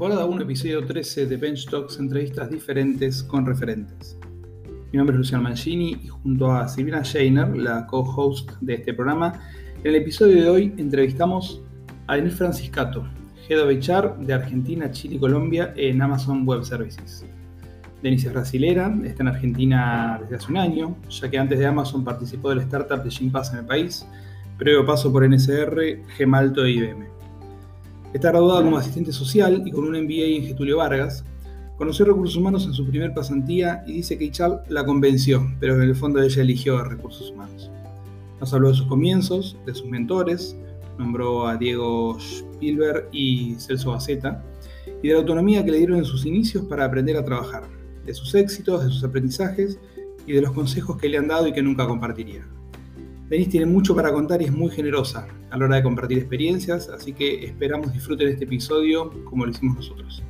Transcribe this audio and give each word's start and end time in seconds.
temporada 0.00 0.24
1, 0.24 0.44
episodio 0.44 0.82
13 0.82 1.26
de 1.26 1.36
Bench 1.36 1.66
Talks, 1.68 1.98
entrevistas 1.98 2.48
diferentes 2.48 3.22
con 3.22 3.44
referentes. 3.44 4.18
Mi 4.90 4.96
nombre 4.96 5.12
es 5.12 5.18
Luciano 5.18 5.42
Mancini 5.42 5.90
y 6.02 6.08
junto 6.08 6.50
a 6.50 6.66
Silvina 6.68 7.04
Scheiner, 7.04 7.54
la 7.54 7.86
co-host 7.86 8.52
de 8.62 8.76
este 8.76 8.94
programa, 8.94 9.38
en 9.84 9.90
el 9.90 9.96
episodio 9.96 10.42
de 10.42 10.48
hoy 10.48 10.74
entrevistamos 10.78 11.62
a 12.06 12.16
Denis 12.16 12.32
Franciscato, 12.32 13.06
Head 13.46 13.60
of 13.60 13.68
HR 13.68 14.24
de 14.24 14.32
Argentina, 14.32 14.90
Chile 14.90 15.16
y 15.16 15.18
Colombia 15.18 15.74
en 15.76 16.00
Amazon 16.00 16.48
Web 16.48 16.64
Services. 16.64 17.26
Denise 18.02 18.28
es 18.28 18.32
brasilera, 18.32 18.98
está 19.04 19.22
en 19.22 19.28
Argentina 19.28 20.18
desde 20.22 20.36
hace 20.36 20.50
un 20.50 20.56
año, 20.56 20.96
ya 21.10 21.28
que 21.28 21.38
antes 21.38 21.58
de 21.58 21.66
Amazon 21.66 22.02
participó 22.02 22.48
de 22.48 22.56
la 22.56 22.62
startup 22.62 23.02
de 23.04 23.10
Gympass 23.10 23.52
en 23.52 23.58
el 23.58 23.66
país, 23.66 24.06
previo 24.56 24.86
paso 24.86 25.12
por 25.12 25.28
NSR, 25.28 26.06
Gemalto 26.16 26.64
e 26.64 26.70
IBM. 26.70 27.19
Está 28.12 28.30
graduada 28.30 28.64
como 28.64 28.76
asistente 28.76 29.12
social 29.12 29.62
y 29.64 29.70
con 29.70 29.84
un 29.84 29.92
MBA 29.92 30.36
en 30.36 30.42
Getulio 30.42 30.78
Vargas. 30.78 31.24
Conoció 31.78 32.04
recursos 32.04 32.36
humanos 32.36 32.66
en 32.66 32.72
su 32.72 32.84
primer 32.84 33.14
pasantía 33.14 33.84
y 33.86 33.92
dice 33.92 34.18
que 34.18 34.24
Ichal 34.24 34.62
la 34.68 34.84
convenció, 34.84 35.48
pero 35.60 35.76
en 35.76 35.82
el 35.82 35.94
fondo 35.94 36.20
ella 36.20 36.42
eligió 36.42 36.82
recursos 36.82 37.30
humanos. 37.30 37.70
Nos 38.40 38.52
habló 38.52 38.70
de 38.70 38.74
sus 38.74 38.86
comienzos, 38.86 39.56
de 39.64 39.74
sus 39.74 39.86
mentores, 39.86 40.56
nombró 40.98 41.46
a 41.46 41.56
Diego 41.56 42.18
Spielberg 42.18 43.08
y 43.12 43.54
Celso 43.58 43.92
Baceta, 43.92 44.42
y 45.02 45.06
de 45.06 45.14
la 45.14 45.20
autonomía 45.20 45.64
que 45.64 45.70
le 45.70 45.78
dieron 45.78 45.98
en 45.98 46.04
sus 46.04 46.26
inicios 46.26 46.64
para 46.64 46.86
aprender 46.86 47.16
a 47.16 47.24
trabajar, 47.24 47.62
de 48.04 48.12
sus 48.12 48.34
éxitos, 48.34 48.84
de 48.84 48.90
sus 48.90 49.04
aprendizajes 49.04 49.78
y 50.26 50.32
de 50.32 50.42
los 50.42 50.50
consejos 50.50 50.96
que 50.96 51.08
le 51.08 51.16
han 51.16 51.28
dado 51.28 51.46
y 51.46 51.52
que 51.52 51.62
nunca 51.62 51.86
compartiría. 51.86 52.44
Denise 53.30 53.48
tiene 53.48 53.66
mucho 53.66 53.94
para 53.94 54.12
contar 54.12 54.42
y 54.42 54.46
es 54.46 54.50
muy 54.50 54.72
generosa 54.72 55.28
a 55.50 55.56
la 55.56 55.64
hora 55.64 55.76
de 55.76 55.84
compartir 55.84 56.18
experiencias, 56.18 56.88
así 56.88 57.12
que 57.12 57.44
esperamos 57.44 57.92
disfruten 57.92 58.26
este 58.26 58.42
episodio 58.42 59.08
como 59.24 59.44
lo 59.44 59.52
hicimos 59.52 59.76
nosotros. 59.76 60.20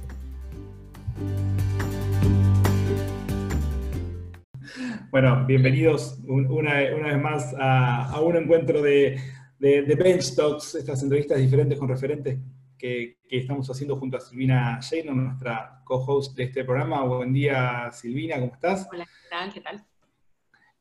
Bueno, 5.11 5.47
bienvenidos 5.47 6.19
una, 6.27 6.75
vez 6.75 7.19
más 7.23 7.55
a, 7.59 8.21
un 8.21 8.37
encuentro 8.37 8.83
de, 8.83 9.19
de, 9.59 9.95
Bench 9.95 10.35
Talks, 10.37 10.75
estas 10.75 11.03
entrevistas 11.03 11.39
diferentes 11.39 11.79
con 11.79 11.89
referentes 11.89 12.39
que, 12.77 13.17
estamos 13.31 13.71
haciendo 13.71 13.97
junto 13.97 14.19
a 14.19 14.21
Silvina 14.21 14.79
Sheino, 14.83 15.15
nuestra 15.15 15.81
co-host 15.85 16.37
de 16.37 16.43
este 16.43 16.65
programa. 16.65 17.03
Buen 17.05 17.33
día, 17.33 17.91
Silvina, 17.93 18.39
¿cómo 18.41 18.53
estás? 18.53 18.87
Hola, 18.93 19.07
¿qué 19.07 19.29
tal? 19.31 19.53
¿Qué 19.55 19.61
tal? 19.63 19.90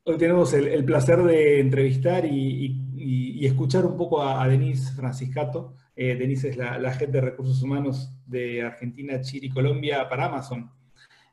Hoy 0.09 0.17
tenemos 0.17 0.51
el, 0.55 0.83
placer 0.85 1.21
de 1.21 1.59
entrevistar 1.59 2.25
y, 2.25 3.45
escuchar 3.45 3.85
un 3.85 3.95
poco 3.95 4.23
a, 4.23 4.47
Denise 4.47 4.91
Franciscato. 4.93 5.75
Eh, 5.95 6.15
Denise 6.15 6.49
es 6.49 6.57
la, 6.57 6.79
la, 6.79 6.95
de 6.95 7.21
recursos 7.21 7.61
humanos 7.61 8.11
de 8.25 8.63
Argentina, 8.63 9.21
Chile 9.21 9.45
y 9.45 9.49
Colombia 9.51 10.09
para 10.09 10.25
Amazon. 10.25 10.71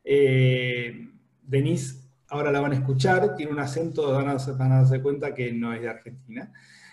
Eh, 0.04 1.08
Denise, 1.40 2.02
ahora 2.28 2.52
la 2.52 2.60
van 2.60 2.72
a 2.72 2.74
escuchar, 2.74 3.34
tiene 3.34 3.50
un 3.50 3.60
acento, 3.60 4.12
van 4.12 4.28
a, 4.28 4.36
van 4.58 4.72
a 4.72 4.82
darse 4.82 5.00
cuenta 5.00 5.32
que 5.32 5.52
no 5.52 5.72
es 5.72 5.80
de 5.80 5.88
Argentina, 5.88 6.52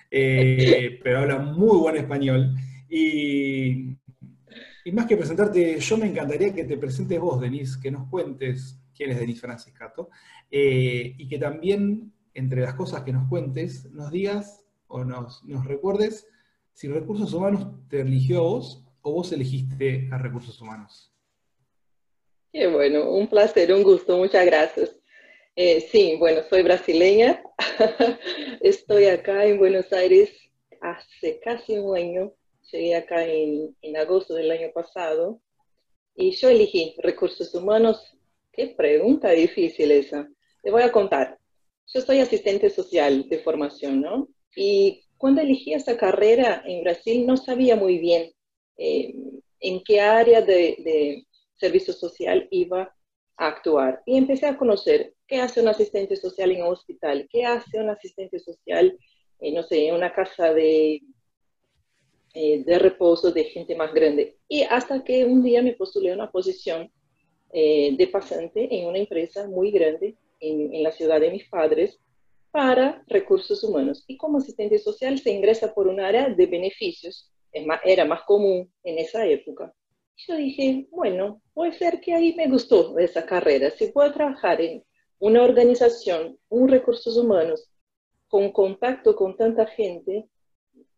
eh, 0.10 1.00
pero 1.04 1.20
habla 1.20 1.40
muy 1.40 1.78
buen 1.80 1.98
español. 1.98 2.56
Y, 2.88 3.98
y 4.86 4.92
más 4.94 5.06
que 5.06 5.18
presentarte, 5.18 5.78
yo 5.82 5.98
me 5.98 6.08
encantaría 6.08 6.54
que 6.54 6.64
te 6.64 6.78
presentes 6.78 7.20
vos, 7.20 7.42
Denise, 7.42 7.78
que 7.82 7.92
nos 7.92 8.08
cuentes 8.10 8.80
quién 9.04 9.12
es 9.12 9.20
Denise 9.20 9.42
Franciscato, 9.42 10.10
eh, 10.50 11.14
y 11.18 11.28
que 11.28 11.38
también, 11.38 12.14
entre 12.34 12.62
las 12.62 12.76
cosas 12.76 13.04
que 13.04 13.12
nos 13.12 13.28
cuentes, 13.28 13.92
nos 13.92 14.12
digas 14.12 14.66
o 14.88 15.04
nos, 15.04 15.44
nos 15.44 15.66
recuerdes 15.66 16.28
si 16.72 16.88
Recursos 16.88 17.34
Humanos 17.34 17.68
te 17.90 18.02
eligió 18.02 18.40
a 18.40 18.44
vos 18.44 18.86
o 19.02 19.12
vos 19.12 19.32
elegiste 19.32 20.08
a 20.12 20.18
Recursos 20.18 20.60
Humanos. 20.62 21.14
Qué 22.52 22.68
bueno, 22.68 23.12
un 23.12 23.28
placer, 23.28 23.74
un 23.74 23.84
gusto, 23.84 24.18
muchas 24.18 24.46
gracias. 24.46 24.96
Eh, 25.56 25.82
sí, 25.92 26.16
bueno, 26.18 26.42
soy 26.50 26.64
brasileña, 26.64 27.44
estoy 28.62 29.06
acá 29.06 29.46
en 29.46 29.60
Buenos 29.60 29.92
Aires 29.92 30.32
hace 30.82 31.40
casi 31.42 31.78
un 31.78 31.96
año, 31.96 32.34
llegué 32.72 32.96
acá 32.96 33.26
en, 33.26 33.76
en 33.82 33.98
agosto 33.98 34.34
del 34.34 34.50
año 34.50 34.72
pasado 34.74 35.42
y 36.16 36.32
yo 36.32 36.50
elegí 36.50 36.96
recursos 37.04 37.54
humanos. 37.54 38.18
Qué 38.54 38.68
pregunta 38.68 39.32
difícil 39.32 39.92
esa. 39.92 40.30
Te 40.62 40.70
voy 40.70 40.84
a 40.84 40.92
contar. 40.92 41.40
Yo 41.92 42.02
soy 42.02 42.20
asistente 42.20 42.70
social 42.70 43.28
de 43.28 43.40
formación, 43.40 44.02
¿no? 44.02 44.30
Y 44.56 45.04
cuando 45.18 45.42
elegí 45.42 45.74
esa 45.74 45.98
carrera 45.98 46.64
en 46.66 46.84
Brasil 46.84 47.26
no 47.26 47.36
sabía 47.36 47.76
muy 47.76 47.98
bien 47.98 48.32
eh, 48.78 49.16
en 49.60 49.84
qué 49.84 50.02
área 50.02 50.42
de, 50.42 51.26
servicio 51.56 51.94
social 51.94 52.48
iba 52.52 52.96
a 53.38 53.48
actuar. 53.48 54.04
Y 54.06 54.18
empecé 54.18 54.46
a 54.46 54.58
conocer 54.58 55.16
qué 55.26 55.38
hace 55.38 55.62
un 55.62 55.70
asistente 55.70 56.16
social 56.16 56.52
en 56.52 56.62
un 56.62 56.74
hospital, 56.74 57.28
qué 57.32 57.46
hace 57.46 57.80
un 57.80 57.90
asistente 57.90 58.38
social, 58.38 58.96
eh, 59.40 59.52
no 59.52 59.64
sé, 59.64 59.88
en 59.88 59.96
una 59.96 60.14
casa 60.14 60.54
de, 60.54 61.02
eh, 62.36 62.64
de 62.64 62.80
reposo 62.80 63.32
de 63.32 63.46
gente 63.46 63.76
más 63.76 63.92
grande. 63.94 64.38
Y 64.48 64.62
hasta 64.62 65.04
que 65.04 65.26
un 65.26 65.42
día 65.42 65.64
me 65.64 65.74
postulé 65.74 66.12
a 66.12 66.16
una 66.16 66.32
posición 66.32 66.92
de 67.54 68.10
pasante 68.12 68.68
en 68.72 68.88
una 68.88 68.98
empresa 68.98 69.48
muy 69.48 69.70
grande 69.70 70.16
en, 70.40 70.84
la 70.84 70.92
ciudad 70.92 71.20
de 71.20 71.32
mis 71.32 71.48
padres 71.48 72.00
para 72.52 73.04
recursos 73.08 73.64
humanos. 73.64 74.04
Y 74.08 74.18
como 74.18 74.40
asistente 74.40 74.78
social 74.80 75.20
se 75.20 75.32
ingresa 75.32 75.74
por 75.74 75.88
un 75.88 76.00
área 76.00 76.30
de 76.30 76.46
beneficios, 76.46 77.32
era 77.84 78.06
más 78.06 78.24
común 78.24 78.72
en 78.84 79.00
esa 79.00 79.26
época. 79.26 79.74
Yo 80.16 80.36
dije, 80.36 80.88
bueno, 80.92 81.42
puede 81.54 81.74
ser 81.74 82.00
que 82.00 82.14
ahí 82.14 82.34
me 82.36 82.48
gustó 82.48 82.98
esa 83.00 83.26
carrera. 83.26 83.72
Si 83.72 83.88
puedo 83.88 84.12
trabajar 84.14 84.62
en 84.62 84.84
una 85.20 85.44
organización, 85.44 86.38
un 86.50 86.70
recursos 86.70 87.18
humanos, 87.18 87.70
con 88.28 88.52
contacto 88.52 89.16
con 89.16 89.36
tanta 89.38 89.66
gente, 89.66 90.28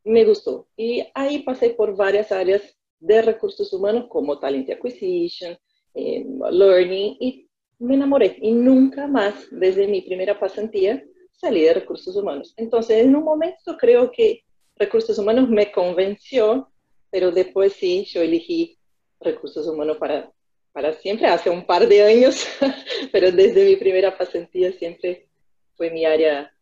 me 0.03 0.23
gustó. 0.25 0.67
Y 0.77 1.05
ahí 1.13 1.43
pasé 1.43 1.71
por 1.71 1.95
varias 1.95 2.31
áreas 2.31 2.61
de 2.99 3.21
recursos 3.21 3.71
humanos 3.73 4.05
como 4.09 4.39
talent 4.39 4.69
acquisition, 4.69 5.57
eh, 5.95 6.25
learning 6.51 7.17
y 7.19 7.49
me 7.79 7.95
enamoré 7.95 8.37
y 8.41 8.51
nunca 8.51 9.07
más, 9.07 9.47
desde 9.51 9.87
mi 9.87 10.01
primera 10.01 10.39
pasantía, 10.39 11.03
salí 11.31 11.61
de 11.61 11.73
recursos 11.73 12.15
humanos. 12.15 12.53
Entonces, 12.57 13.03
en 13.03 13.15
un 13.15 13.23
momento 13.23 13.77
creo 13.77 14.11
que 14.11 14.43
recursos 14.75 15.17
humanos 15.17 15.49
me 15.49 15.71
convenció, 15.71 16.69
pero 17.09 17.31
después 17.31 17.73
sí, 17.73 18.05
yo 18.05 18.21
elegí 18.21 18.77
recursos 19.19 19.67
humanos 19.67 19.97
para, 19.97 20.31
para 20.71 20.93
siempre, 20.93 21.27
hace 21.27 21.49
un 21.49 21.65
par 21.65 21.87
de 21.87 22.03
años, 22.03 22.45
pero 23.11 23.31
desde 23.31 23.65
mi 23.65 23.75
primera 23.75 24.17
pasantía 24.17 24.71
siempre 24.73 25.27
fue 25.75 25.89
mi 25.91 26.05
área 26.05 26.53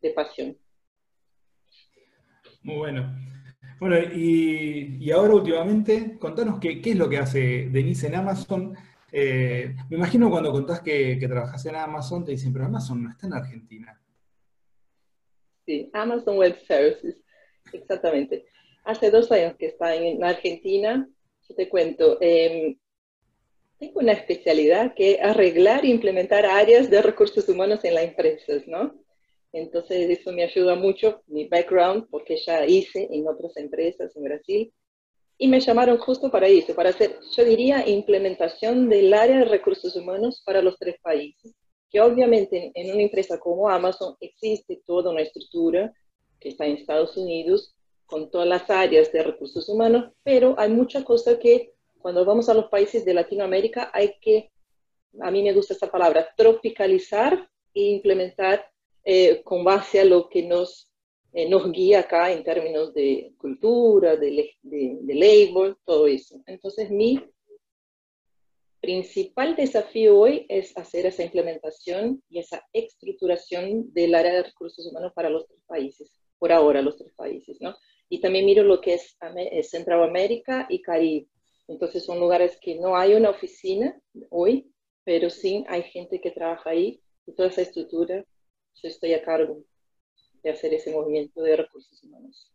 de 0.00 0.10
pasión. 0.10 0.56
Muy 2.62 2.76
bueno. 2.76 3.29
Bueno, 3.80 3.96
y, 3.98 4.98
y 5.00 5.10
ahora 5.10 5.34
últimamente, 5.34 6.18
contanos 6.18 6.60
qué, 6.60 6.80
qué 6.80 6.90
es 6.90 6.96
lo 6.96 7.08
que 7.08 7.18
hace 7.18 7.68
Denise 7.70 8.06
en 8.06 8.14
Amazon 8.14 8.76
eh, 9.12 9.74
me 9.88 9.96
imagino 9.96 10.30
cuando 10.30 10.52
contás 10.52 10.80
que, 10.80 11.18
que 11.18 11.28
trabajas 11.28 11.64
en 11.66 11.76
Amazon, 11.76 12.24
te 12.24 12.32
dicen, 12.32 12.52
pero 12.52 12.66
Amazon 12.66 13.02
no 13.02 13.10
está 13.10 13.26
en 13.26 13.34
Argentina. 13.34 14.00
Sí, 15.66 15.90
Amazon 15.92 16.36
Web 16.38 16.58
Services, 16.66 17.16
exactamente. 17.72 18.46
Hace 18.84 19.10
dos 19.10 19.30
años 19.32 19.56
que 19.58 19.66
está 19.66 19.94
en 19.94 20.22
Argentina, 20.24 21.08
yo 21.48 21.54
te 21.54 21.68
cuento, 21.68 22.18
em, 22.20 22.78
tengo 23.78 24.00
una 24.00 24.12
especialidad 24.12 24.94
que 24.94 25.12
es 25.12 25.22
arreglar 25.22 25.84
e 25.84 25.88
implementar 25.88 26.46
áreas 26.46 26.90
de 26.90 27.02
recursos 27.02 27.48
humanos 27.48 27.84
en 27.84 27.94
las 27.94 28.04
empresas, 28.04 28.66
¿no? 28.66 28.94
Entonces 29.52 30.10
eso 30.10 30.32
me 30.32 30.44
ayuda 30.44 30.74
mucho, 30.76 31.22
mi 31.26 31.48
background, 31.48 32.06
porque 32.10 32.36
ya 32.36 32.64
hice 32.66 33.08
en 33.10 33.26
otras 33.26 33.56
empresas 33.56 34.14
en 34.14 34.22
Brasil, 34.22 34.72
y 35.38 35.48
me 35.48 35.58
llamaron 35.58 35.96
justo 35.96 36.30
para 36.30 36.46
eso, 36.48 36.74
para 36.74 36.90
hacer, 36.90 37.18
yo 37.34 37.44
diría, 37.44 37.88
implementación 37.88 38.88
del 38.88 39.14
área 39.14 39.38
de 39.38 39.46
recursos 39.46 39.96
humanos 39.96 40.42
para 40.44 40.60
los 40.60 40.78
tres 40.78 40.96
países, 41.00 41.54
que 41.90 42.00
obviamente 42.00 42.70
en 42.74 42.92
una 42.92 43.02
empresa 43.02 43.40
como 43.40 43.68
Amazon 43.68 44.16
existe 44.20 44.82
toda 44.86 45.10
una 45.10 45.22
estructura 45.22 45.92
que 46.38 46.50
está 46.50 46.66
en 46.66 46.76
Estados 46.76 47.16
Unidos 47.16 47.74
con 48.06 48.30
todas 48.30 48.46
las 48.46 48.68
áreas 48.68 49.10
de 49.12 49.22
recursos 49.22 49.68
humanos, 49.68 50.12
pero 50.22 50.54
hay 50.58 50.68
mucha 50.68 51.04
cosa 51.04 51.38
que 51.38 51.72
cuando 52.00 52.24
vamos 52.24 52.48
a 52.48 52.54
los 52.54 52.66
países 52.66 53.04
de 53.04 53.14
Latinoamérica 53.14 53.90
hay 53.94 54.14
que, 54.20 54.50
a 55.20 55.30
mí 55.30 55.42
me 55.42 55.52
gusta 55.52 55.74
esta 55.74 55.90
palabra, 55.90 56.28
tropicalizar 56.36 57.48
e 57.72 57.80
implementar 57.80 58.70
eh, 59.04 59.42
con 59.42 59.64
base 59.64 60.00
a 60.00 60.04
lo 60.04 60.28
que 60.28 60.42
nos 60.42 60.90
eh, 61.32 61.48
nos 61.48 61.70
guía 61.70 62.00
acá 62.00 62.32
en 62.32 62.42
términos 62.42 62.92
de 62.92 63.32
cultura, 63.38 64.16
de, 64.16 64.56
de, 64.62 65.14
label, 65.14 65.76
todo 65.84 66.08
eso. 66.08 66.42
Entonces, 66.46 66.90
mi 66.90 67.20
principal 68.80 69.54
desafío 69.54 70.18
hoy 70.18 70.44
es 70.48 70.76
hacer 70.76 71.06
esa 71.06 71.22
implementación 71.22 72.20
y 72.28 72.40
esa 72.40 72.66
estructuración 72.72 73.92
del 73.92 74.14
área 74.16 74.32
de 74.32 74.42
recursos 74.42 74.84
humanos 74.86 75.12
para 75.14 75.30
los 75.30 75.46
tres 75.46 75.60
países, 75.68 76.10
por 76.38 76.50
ahora 76.50 76.82
los 76.82 76.96
tres 76.96 77.12
países, 77.14 77.58
¿no? 77.60 77.76
Y 78.08 78.20
también 78.20 78.46
miro 78.46 78.64
lo 78.64 78.80
que 78.80 78.94
es 78.94 79.16
Centroamérica 79.70 80.66
y 80.68 80.82
Caribe, 80.82 81.28
Entonces 81.68 82.04
son 82.04 82.18
lugares 82.18 82.58
que 82.60 82.74
no 82.74 82.96
hay 82.96 83.14
una 83.14 83.30
oficina 83.30 84.00
hoy, 84.30 84.72
pero 85.04 85.30
sí 85.30 85.64
hay 85.68 85.84
gente 85.84 86.20
que 86.20 86.32
trabaja 86.32 86.70
ahí 86.70 87.00
y 87.24 87.34
toda 87.34 87.50
esa 87.50 87.62
estructura, 87.62 88.24
yo 88.74 88.88
estoy 88.88 89.14
a 89.14 89.22
cargo 89.22 89.58
de 90.42 90.50
hacer 90.50 90.72
ese 90.74 90.92
movimiento 90.92 91.42
de 91.42 91.56
recursos 91.56 92.02
humanos. 92.02 92.50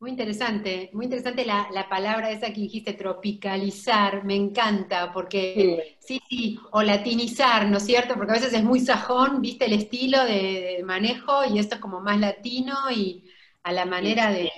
Muy 0.00 0.10
interesante, 0.10 0.90
muy 0.92 1.06
interesante 1.06 1.44
la, 1.44 1.86
palabra 1.90 2.30
esa 2.30 2.52
que 2.52 2.60
dijiste, 2.60 2.92
tropicalizar, 2.92 4.24
me 4.24 4.36
encanta, 4.36 5.12
porque 5.12 5.96
sí. 5.98 6.20
sí, 6.28 6.58
o 6.70 6.82
latinizar, 6.82 7.68
¿no 7.68 7.78
es 7.78 7.82
cierto? 7.84 8.14
Porque 8.14 8.30
a 8.30 8.36
veces 8.36 8.52
es 8.52 8.62
muy 8.62 8.78
sajón, 8.78 9.40
viste 9.40 9.64
el 9.64 9.72
estilo 9.72 10.24
de, 10.24 10.82
manejo 10.84 11.44
y 11.52 11.58
esto 11.58 11.74
es 11.74 11.80
como 11.80 12.00
más 12.00 12.20
latino 12.20 12.76
y 12.94 13.28
a 13.64 13.72
la 13.72 13.86
manera 13.86 14.30
de, 14.30 14.50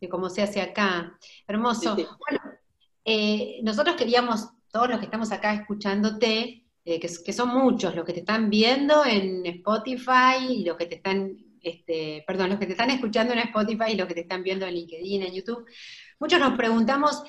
de 0.00 0.08
cómo 0.08 0.30
se 0.30 0.42
hace 0.42 0.60
acá. 0.60 1.18
Hermoso. 1.48 1.96
Bueno, 1.96 2.40
eh, 3.04 3.58
nosotros 3.64 3.96
queríamos, 3.96 4.50
todos 4.70 4.88
los 4.88 4.98
que 4.98 5.06
estamos 5.06 5.32
acá 5.32 5.52
escuchándote, 5.52 6.63
eh, 6.84 7.00
que, 7.00 7.32
son 7.32 7.48
muchos 7.48 7.94
los 7.94 8.04
que 8.04 8.12
te 8.12 8.20
están 8.20 8.50
viendo 8.50 9.04
en 9.06 9.44
Spotify 9.46 10.46
y 10.50 10.64
los 10.64 10.76
que 10.76 10.86
te 10.86 10.96
están 10.96 11.34
este, 11.64 12.22
perdón, 12.26 12.50
los 12.50 12.58
que 12.58 12.66
te 12.66 12.72
están 12.72 12.90
escuchando 12.90 13.32
en 13.32 13.38
Spotify 13.40 13.92
y 13.92 13.96
los 13.96 14.06
que 14.06 14.14
te 14.14 14.20
están 14.20 14.42
viendo 14.42 14.66
en 14.66 14.74
LinkedIn, 14.74 15.22
en 15.22 15.32
YouTube, 15.32 15.64
muchos 16.20 16.38
nos 16.38 16.56
preguntamos, 16.58 17.22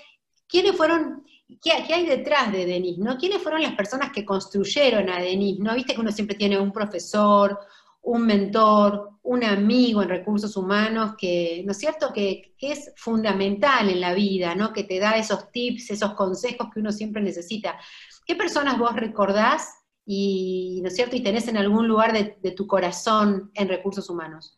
¿quiénes 0.45 0.75
fueron, 0.75 1.23
qué, 1.61 1.71
hay 1.71 2.05
detrás 2.05 2.51
de 2.51 2.65
Denis? 2.65 2.97
¿no? 2.97 3.17
¿Quiénes 3.17 3.41
fueron 3.41 3.61
las 3.61 3.75
personas 3.75 4.11
que 4.11 4.25
construyeron 4.25 5.09
a 5.09 5.19
Denis? 5.19 5.59
¿no? 5.59 5.73
Viste 5.73 5.95
que 5.95 6.01
uno 6.01 6.11
siempre 6.11 6.35
tiene 6.35 6.59
un 6.59 6.73
profesor, 6.73 7.57
un 8.01 8.25
mentor, 8.25 9.11
un 9.23 9.43
amigo 9.43 10.03
en 10.03 10.09
recursos 10.09 10.55
humanos 10.57 11.15
que, 11.17 11.63
¿no 11.65 11.71
es 11.71 11.77
cierto?, 11.77 12.11
que, 12.13 12.53
que, 12.57 12.73
es 12.73 12.93
fundamental 12.97 13.89
en 13.89 13.99
la 13.99 14.13
vida, 14.13 14.53
¿no? 14.53 14.71
Que 14.71 14.83
te 14.83 14.99
da 14.99 15.17
esos 15.17 15.51
tips, 15.51 15.89
esos 15.89 16.13
consejos 16.13 16.67
que 16.71 16.81
uno 16.81 16.91
siempre 16.91 17.23
necesita. 17.23 17.79
¿Qué 18.25 18.35
personas 18.35 18.79
vos 18.79 18.95
recordás 18.95 19.85
y, 20.05 20.79
¿no 20.81 20.87
es 20.87 20.95
cierto? 20.95 21.15
Y 21.15 21.23
tenés 21.23 21.47
en 21.47 21.57
algún 21.57 21.87
lugar 21.87 22.13
de, 22.13 22.51
tu 22.51 22.67
corazón 22.67 23.51
en 23.53 23.67
recursos 23.67 24.09
humanos. 24.09 24.57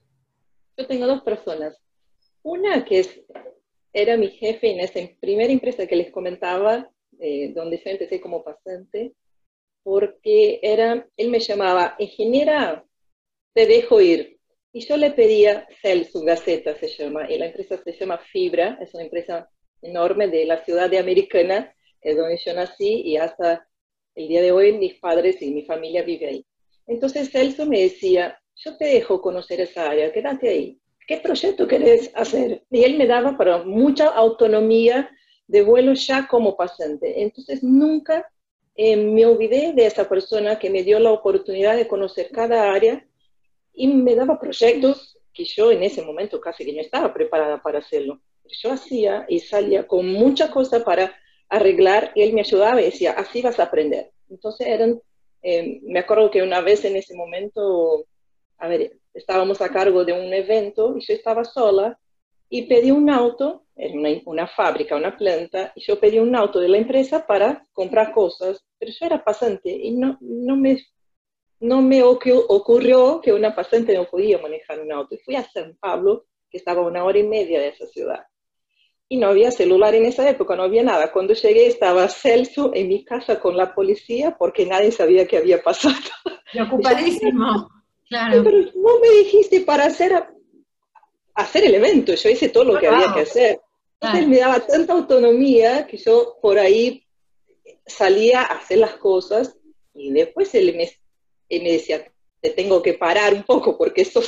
Yo 0.78 0.88
tengo 0.88 1.08
dos 1.08 1.22
personas. 1.22 1.78
Una 2.44 2.86
que 2.86 3.00
es, 3.00 3.22
era 3.94 4.16
mi 4.16 4.30
jefe 4.30 4.72
en 4.72 4.80
esa 4.80 5.00
primera 5.20 5.52
empresa 5.52 5.86
que 5.88 5.96
les 5.96 6.12
comentaba, 6.12 6.90
eh, 7.20 7.52
donde 7.54 7.82
yo 7.84 7.92
empecé 7.92 8.22
como 8.22 8.44
pasante, 8.44 9.14
porque 9.84 10.60
era, 10.62 11.08
él 11.18 11.30
me 11.30 11.40
llamaba, 11.40 11.96
ingeniera, 11.98 12.86
te 13.54 13.66
dejo 13.66 14.00
ir. 14.02 14.38
Y 14.72 14.86
yo 14.86 14.98
le 14.98 15.12
pedía 15.12 15.68
Celso 15.82 16.22
Gaceta, 16.22 16.76
se 16.76 16.90
llama, 16.90 17.30
y 17.30 17.38
la 17.38 17.48
empresa 17.48 17.82
se 17.84 17.94
llama 17.94 18.20
Fibra, 18.32 18.78
es 18.82 18.94
una 18.94 19.04
empresa 19.04 19.50
enorme 19.82 20.28
de 20.28 20.46
la 20.46 20.64
ciudad 20.64 20.90
de 20.90 21.00
Americana, 21.00 21.74
es 22.10 22.18
donde 22.18 22.38
yo 22.38 22.54
nací, 22.54 23.02
y 23.02 23.18
hasta 23.18 23.68
el 24.16 24.28
día 24.28 24.42
de 24.42 24.52
hoy 24.52 24.74
mis 24.74 24.96
padres 24.96 25.42
y 25.42 25.52
mi 25.52 25.64
familia 25.64 26.04
viven 26.04 26.30
ahí. 26.30 26.46
Entonces 26.88 27.30
Celso 27.30 27.66
me 27.66 27.82
decía, 27.82 28.40
yo 28.56 28.78
te 28.78 28.86
dejo 28.86 29.22
conocer 29.22 29.62
esa 29.62 29.90
área, 29.90 30.12
quédate 30.12 30.50
ahí. 30.50 30.80
¿Qué 31.06 31.18
proyecto 31.18 31.68
querés 31.68 32.12
hacer? 32.16 32.64
Y 32.72 32.84
él 32.84 32.98
me 32.98 33.08
daba 33.08 33.38
para 33.38 33.64
mucha 33.64 34.08
autonomía 34.08 35.10
de 35.48 35.62
vuelo 35.62 35.94
ya 35.94 36.28
como 36.28 36.58
pasante. 36.58 37.22
Entonces 37.22 37.64
nunca 37.64 38.30
eh, 38.76 38.98
me 38.98 39.26
olvidé 39.26 39.74
de 39.74 39.86
esa 39.86 40.08
persona 40.08 40.60
que 40.60 40.70
me 40.70 40.84
dio 40.84 41.00
la 41.00 41.12
oportunidad 41.12 41.76
de 41.76 41.88
conocer 41.88 42.30
cada 42.32 42.74
área 42.74 43.06
y 43.74 43.88
me 43.88 44.16
daba 44.16 44.40
proyectos 44.40 45.18
que 45.34 45.46
yo 45.46 45.72
en 45.72 45.84
ese 45.84 46.02
momento 46.02 46.42
casi 46.42 46.66
que 46.66 46.74
no 46.74 46.82
estaba 46.82 47.14
preparada 47.14 47.62
para 47.62 47.80
hacerlo. 47.80 48.22
Yo 48.62 48.72
hacía 48.72 49.26
y 49.28 49.40
salía 49.40 49.86
con 49.86 50.08
mucha 50.08 50.50
cosa 50.50 50.84
para 50.84 51.14
arreglar 51.50 52.12
y 52.16 52.24
él 52.24 52.34
me 52.34 52.42
ayudaba 52.42 52.82
y 52.82 52.86
decía, 52.86 53.12
así 53.12 53.42
vas 53.42 53.60
a 53.60 53.64
aprender. 53.64 54.12
Entonces 54.30 54.68
eran, 54.68 55.00
eh, 55.42 55.80
me 55.84 56.00
acuerdo 56.00 56.32
que 56.32 56.42
una 56.42 56.62
vez 56.62 56.84
en 56.86 56.96
ese 56.96 57.16
momento, 57.16 58.06
a 58.58 58.68
ver, 58.68 58.98
estábamos 59.14 59.62
a 59.62 59.70
cargo 59.70 60.04
de 60.06 60.14
un 60.14 60.34
evento 60.34 60.96
y 60.98 61.06
yo 61.06 61.14
estaba 61.14 61.44
sola 61.46 61.98
y 62.50 62.64
pedí 62.64 62.92
un 62.92 63.10
auto, 63.10 63.64
en 63.76 64.00
una, 64.00 64.10
una, 64.26 64.48
fábrica, 64.48 64.96
una 64.96 65.16
planta, 65.16 65.72
y 65.76 65.82
yo 65.82 66.00
pedí 66.00 66.20
un 66.20 66.36
auto 66.36 66.60
de 66.60 66.70
la 66.70 66.78
empresa 66.78 67.26
para 67.26 67.64
comprar 67.74 68.14
cosas, 68.14 68.66
pero 68.80 68.92
yo 68.92 69.06
era 69.06 69.24
pasante 69.24 69.70
y 69.70 69.92
no, 69.92 70.18
no, 70.22 70.56
me, 70.56 70.78
no 71.60 71.82
me 71.82 72.04
ocurrió 72.04 73.22
que 73.22 73.34
una 73.34 73.54
pasante 73.54 73.94
no 73.94 74.06
podía 74.06 74.40
manejar 74.40 74.80
un 74.80 74.92
auto. 74.92 75.18
Fui 75.24 75.36
a 75.36 75.44
San 75.44 75.76
Pablo, 75.80 76.26
que 76.50 76.58
estaba 76.58 76.82
a 76.82 76.88
una 76.88 77.04
hora 77.04 77.20
y 77.20 77.24
media 77.24 77.60
de 77.60 77.70
esa 77.70 77.86
ciudad 77.88 78.26
y 79.10 79.18
no 79.18 79.28
había 79.28 79.52
celular 79.52 79.96
en 79.96 80.06
esa 80.06 80.30
época, 80.30 80.56
no 80.56 80.64
había 80.64 80.84
nada. 80.84 81.12
Cuando 81.12 81.34
llegué 81.34 81.68
estaba 81.68 82.10
Celso 82.10 82.72
en 82.74 82.90
mi 82.90 83.06
casa 83.06 83.40
con 83.40 83.56
la 83.56 83.74
policía 83.74 84.36
porque 84.38 84.66
nadie 84.66 84.92
sabía 84.92 85.28
qué 85.28 85.38
había 85.38 85.62
pasado. 85.62 85.96
Preocupadísimo, 86.52 87.70
claro. 88.10 88.44
Pero 88.44 88.58
no 88.76 89.00
me 89.00 89.10
dijiste 89.20 89.62
para 89.62 89.86
hacer, 89.86 90.12
hacer 91.34 91.66
el 91.66 91.76
evento, 91.76 92.14
yo 92.14 92.30
hice 92.30 92.50
todo 92.50 92.66
lo 92.66 92.80
que 92.80 92.88
había 92.88 93.14
que 93.14 93.22
hacer. 93.22 93.62
Entonces 94.00 94.28
me 94.28 94.38
daba 94.38 94.60
tanta 94.60 94.94
autonomía 94.94 95.88
que 95.88 95.98
yo 95.98 96.38
por 96.42 96.60
ahí 96.60 97.04
salía 97.86 98.42
a 98.42 98.58
hacer 98.58 98.80
las 98.80 98.96
cosas 98.96 99.58
y 99.94 100.12
después 100.12 100.54
él 100.54 100.76
me, 100.76 100.92
me 101.50 101.72
decía, 101.72 102.06
te 102.42 102.52
tengo 102.52 102.82
que 102.82 102.94
parar 102.94 103.34
un 103.34 103.44
poco 103.44 103.78
porque 103.78 104.02
eso 104.02 104.22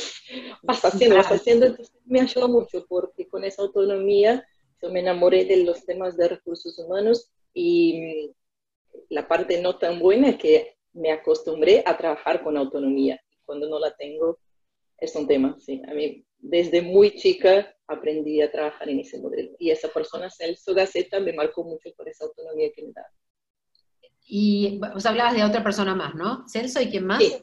vas 0.62 0.84
haciendo, 0.84 1.16
vas 1.16 1.30
haciendo. 1.30 1.66
Entonces 1.66 1.94
me 2.06 2.20
ayudó 2.20 2.48
mucho 2.48 2.86
porque 2.88 3.28
con 3.28 3.44
esa 3.44 3.62
autonomía 3.62 4.44
yo 4.80 4.90
me 4.90 5.00
enamoré 5.00 5.44
de 5.44 5.58
los 5.64 5.84
temas 5.84 6.16
de 6.16 6.28
recursos 6.28 6.78
humanos 6.78 7.30
y 7.52 8.32
la 9.08 9.28
parte 9.28 9.60
no 9.60 9.78
tan 9.78 9.98
buena 9.98 10.30
es 10.30 10.36
que 10.36 10.76
me 10.92 11.12
acostumbré 11.12 11.82
a 11.86 11.96
trabajar 11.96 12.42
con 12.42 12.56
autonomía. 12.56 13.20
Cuando 13.44 13.68
no 13.68 13.78
la 13.78 13.94
tengo, 13.96 14.38
es 14.98 15.14
un 15.16 15.26
tema, 15.26 15.56
sí. 15.60 15.82
A 15.88 15.94
mí, 15.94 16.24
desde 16.38 16.82
muy 16.82 17.16
chica, 17.16 17.74
aprendí 17.86 18.40
a 18.40 18.50
trabajar 18.50 18.88
en 18.88 19.00
ese 19.00 19.18
modelo. 19.20 19.50
Y 19.58 19.70
esa 19.70 19.88
persona, 19.88 20.30
Celso 20.30 20.74
Gaceta, 20.74 21.20
me 21.20 21.32
marcó 21.32 21.64
mucho 21.64 21.90
por 21.96 22.08
esa 22.08 22.24
autonomía 22.24 22.70
que 22.74 22.84
me 22.84 22.92
da. 22.92 23.06
Y 24.26 24.78
vos 24.78 25.04
hablabas 25.06 25.34
de 25.34 25.44
otra 25.44 25.62
persona 25.62 25.94
más, 25.94 26.14
¿no? 26.14 26.48
Celso 26.48 26.80
y 26.80 26.90
quién 26.90 27.06
más? 27.06 27.22
Sí. 27.22 27.34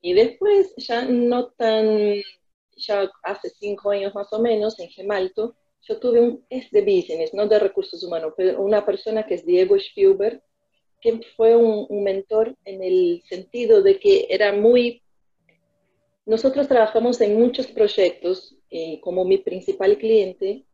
Y 0.00 0.14
después, 0.14 0.74
ya 0.76 1.04
no 1.04 1.50
tan, 1.50 2.20
ya 2.76 3.10
hace 3.22 3.50
cinco 3.50 3.90
años 3.90 4.14
más 4.14 4.32
o 4.32 4.40
menos, 4.40 4.78
en 4.80 4.88
Gemalto, 4.88 5.54
yo 5.88 5.98
tuve 5.98 6.20
un, 6.20 6.44
es 6.48 6.70
de 6.70 6.80
business, 6.82 7.34
no 7.34 7.46
de 7.48 7.58
recursos 7.58 8.02
humanos, 8.04 8.34
pero 8.36 8.60
una 8.62 8.86
persona 8.86 9.26
que 9.26 9.34
es 9.34 9.44
Diego 9.44 9.76
Spielberg, 9.76 10.42
que 11.00 11.20
fue 11.36 11.56
un, 11.56 12.04
mentor 12.04 12.56
en 12.64 12.82
el 12.82 13.22
sentido 13.28 13.82
de 13.82 13.98
que 13.98 14.26
era 14.30 14.52
muy... 14.52 15.02
Nosotros 16.24 16.68
trabajamos 16.68 17.20
en 17.20 17.38
muchos 17.38 17.66
proyectos, 17.66 18.56
y 18.70 19.00
como 19.00 19.24
mi 19.24 19.38
principal 19.38 19.98
cliente, 19.98 20.64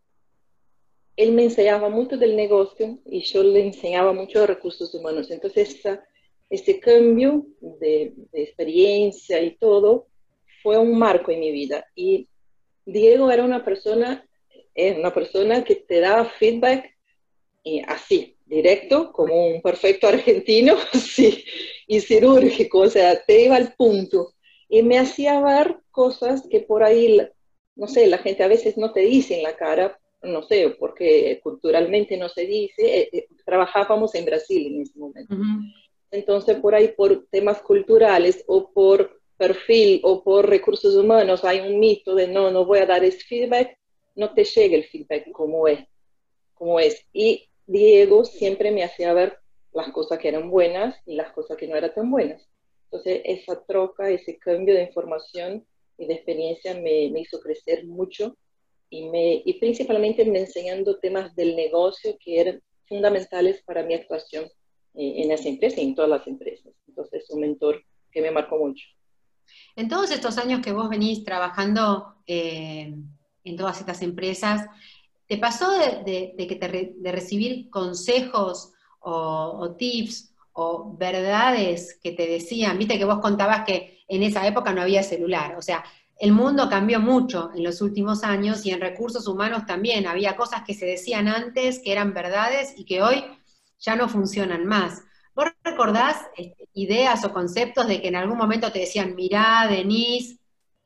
él 1.16 1.32
me 1.32 1.44
enseñaba 1.44 1.88
mucho 1.88 2.18
del 2.18 2.36
negocio 2.36 2.98
y 3.06 3.20
yo 3.20 3.42
le 3.42 3.66
enseñaba 3.66 4.12
mucho 4.12 4.40
de 4.40 4.46
recursos 4.46 4.94
humanos. 4.94 5.30
Entonces, 5.30 5.82
ese 6.50 6.78
cambio 6.78 7.46
de, 7.60 8.12
de, 8.30 8.42
experiencia 8.42 9.42
y 9.42 9.56
todo 9.56 10.06
fue 10.62 10.78
un 10.78 10.96
marco 10.96 11.32
en 11.32 11.40
mi 11.40 11.50
vida. 11.50 11.86
Y 11.96 12.28
Diego 12.84 13.30
era 13.30 13.44
una 13.44 13.64
persona 13.64 14.27
es 14.78 14.96
una 14.96 15.12
persona 15.12 15.64
que 15.64 15.74
te 15.74 16.00
da 16.00 16.24
feedback 16.24 16.94
y 17.64 17.82
así, 17.86 18.36
directo, 18.46 19.12
como 19.12 19.48
un 19.48 19.60
perfecto 19.60 20.06
argentino, 20.08 20.76
sí, 20.92 21.44
y 21.86 22.00
cirúrgico, 22.00 22.80
o 22.80 22.90
sea, 22.90 23.22
te 23.24 23.44
iba 23.44 23.56
al 23.56 23.74
punto. 23.74 24.34
Y 24.68 24.82
me 24.82 24.98
hacía 24.98 25.40
ver 25.40 25.78
cosas 25.90 26.46
que 26.48 26.60
por 26.60 26.84
ahí, 26.84 27.20
no 27.74 27.88
sé, 27.88 28.06
la 28.06 28.18
gente 28.18 28.44
a 28.44 28.48
veces 28.48 28.76
no 28.76 28.92
te 28.92 29.00
dice 29.00 29.36
en 29.36 29.42
la 29.42 29.56
cara, 29.56 29.98
no 30.22 30.42
sé, 30.42 30.76
porque 30.78 31.40
culturalmente 31.42 32.16
no 32.16 32.28
se 32.28 32.46
dice, 32.46 33.00
eh, 33.00 33.08
eh, 33.12 33.28
trabajábamos 33.44 34.14
en 34.14 34.24
Brasil 34.26 34.66
en 34.66 34.82
ese 34.82 34.98
momento. 34.98 35.34
Entonces, 36.10 36.56
por 36.58 36.74
ahí, 36.74 36.88
por 36.88 37.26
temas 37.30 37.60
culturales 37.62 38.44
o 38.46 38.70
por 38.70 39.20
perfil 39.36 40.00
o 40.04 40.22
por 40.22 40.48
recursos 40.48 40.94
humanos, 40.94 41.44
hay 41.44 41.60
un 41.60 41.78
mito 41.80 42.14
de 42.14 42.28
no, 42.28 42.50
no 42.50 42.64
voy 42.64 42.80
a 42.80 42.86
dar 42.86 43.04
ese 43.04 43.20
feedback, 43.20 43.77
no 44.18 44.34
te 44.34 44.44
llega 44.44 44.76
el 44.76 44.84
feedback 44.84 45.30
como 45.30 45.68
es, 45.68 45.86
como 46.54 46.80
es. 46.80 47.06
Y 47.12 47.48
Diego 47.66 48.24
siempre 48.24 48.72
me 48.72 48.82
hacía 48.82 49.12
ver 49.12 49.38
las 49.72 49.92
cosas 49.92 50.18
que 50.18 50.28
eran 50.28 50.50
buenas 50.50 50.96
y 51.06 51.14
las 51.14 51.32
cosas 51.32 51.56
que 51.56 51.68
no 51.68 51.76
eran 51.76 51.94
tan 51.94 52.10
buenas. 52.10 52.42
Entonces, 52.90 53.22
esa 53.24 53.62
troca, 53.64 54.10
ese 54.10 54.36
cambio 54.38 54.74
de 54.74 54.82
información 54.82 55.64
y 55.96 56.06
de 56.06 56.14
experiencia 56.14 56.74
me, 56.74 57.04
hizo 57.04 57.38
crecer 57.40 57.86
mucho 57.86 58.36
y, 58.90 59.08
me, 59.08 59.40
y 59.44 59.60
principalmente 59.60 60.24
me 60.24 60.40
enseñando 60.40 60.98
temas 60.98 61.36
del 61.36 61.54
negocio 61.54 62.16
que 62.18 62.40
eran 62.40 62.62
fundamentales 62.86 63.62
para 63.62 63.84
mi 63.84 63.94
actuación 63.94 64.46
eh, 64.94 65.22
en 65.22 65.30
esa 65.30 65.48
empresa 65.48 65.80
y 65.80 65.84
en 65.84 65.94
todas 65.94 66.10
las 66.10 66.26
empresas. 66.26 66.72
Entonces, 66.88 67.30
un 67.30 67.42
mentor 67.42 67.84
que 68.10 68.20
me 68.20 68.32
marcó 68.32 68.58
mucho. 68.58 68.84
En 69.76 69.88
todos 69.88 70.10
estos 70.10 70.38
años 70.38 70.60
que 70.60 70.72
vos 70.72 70.88
venís 70.88 71.22
trabajando 71.22 72.16
eh, 72.26 72.94
en 73.48 73.56
todas 73.56 73.80
estas 73.80 74.02
empresas, 74.02 74.68
¿Te 75.28 75.36
pasó 75.36 75.70
de, 75.70 76.34
que 76.38 76.56
te 76.56 76.94
de 76.96 77.12
recibir 77.12 77.68
consejos 77.68 78.72
o, 79.00 79.76
tips 79.78 80.32
o 80.54 80.96
verdades 80.96 82.00
que 82.02 82.12
te 82.12 82.26
decían? 82.26 82.78
Viste 82.78 82.98
que 82.98 83.04
vos 83.04 83.18
contabas 83.18 83.66
que 83.66 84.04
en 84.08 84.22
esa 84.22 84.46
época 84.46 84.72
no 84.72 84.80
había 84.80 85.02
celular. 85.02 85.56
O 85.58 85.62
sea, 85.62 85.84
el 86.18 86.32
mundo 86.32 86.70
cambió 86.70 86.98
mucho 86.98 87.50
en 87.54 87.62
los 87.62 87.82
últimos 87.82 88.24
años 88.24 88.64
y 88.64 88.70
en 88.70 88.80
recursos 88.80 89.28
humanos 89.28 89.66
también. 89.66 90.06
Había 90.06 90.34
cosas 90.34 90.62
que 90.66 90.72
se 90.72 90.86
decían 90.86 91.28
antes 91.28 91.78
que 91.80 91.92
eran 91.92 92.14
verdades 92.14 92.72
y 92.78 92.86
que 92.86 93.02
hoy 93.02 93.22
ya 93.78 93.96
no 93.96 94.08
funcionan 94.08 94.64
más. 94.64 95.02
¿Vos 95.34 95.44
recordás 95.62 96.22
este, 96.38 96.70
ideas 96.72 97.22
o 97.26 97.34
conceptos 97.34 97.86
de 97.86 98.00
que 98.00 98.08
en 98.08 98.16
algún 98.16 98.38
momento 98.38 98.72
te 98.72 98.78
decían, 98.78 99.14
mirá, 99.14 99.66
Denise, 99.68 100.37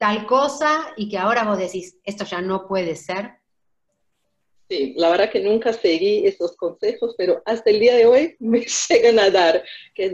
tal 0.03 0.27
cosa, 0.27 0.93
y 0.97 1.09
que 1.09 1.17
ahora 1.17 1.45
vos 1.45 1.59
decís, 1.59 1.97
esto 2.03 2.25
ya 2.25 2.41
no 2.41 2.67
puede 2.67 2.97
ser? 2.97 3.35
Sí, 4.69 4.95
la 4.97 5.11
verdad 5.11 5.31
que 5.31 5.39
nunca 5.39 5.73
seguí 5.73 6.27
esos 6.27 6.57
consejos, 6.57 7.15
pero 7.17 7.41
hasta 7.45 7.71
el 7.71 7.79
día 7.79 7.95
de 7.95 8.07
hoy 8.07 8.37
me 8.41 8.67
llegan 8.89 9.21
a 9.21 9.31
dar. 9.31 9.63
Que 9.95 10.11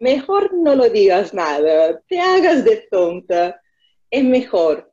mejor 0.00 0.52
no 0.52 0.74
lo 0.74 0.90
digas 0.90 1.32
nada, 1.32 2.02
te 2.08 2.18
hagas 2.18 2.64
de 2.64 2.88
tonta, 2.90 3.62
es 4.10 4.24
mejor. 4.24 4.92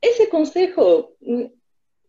Ese 0.00 0.28
consejo 0.28 1.16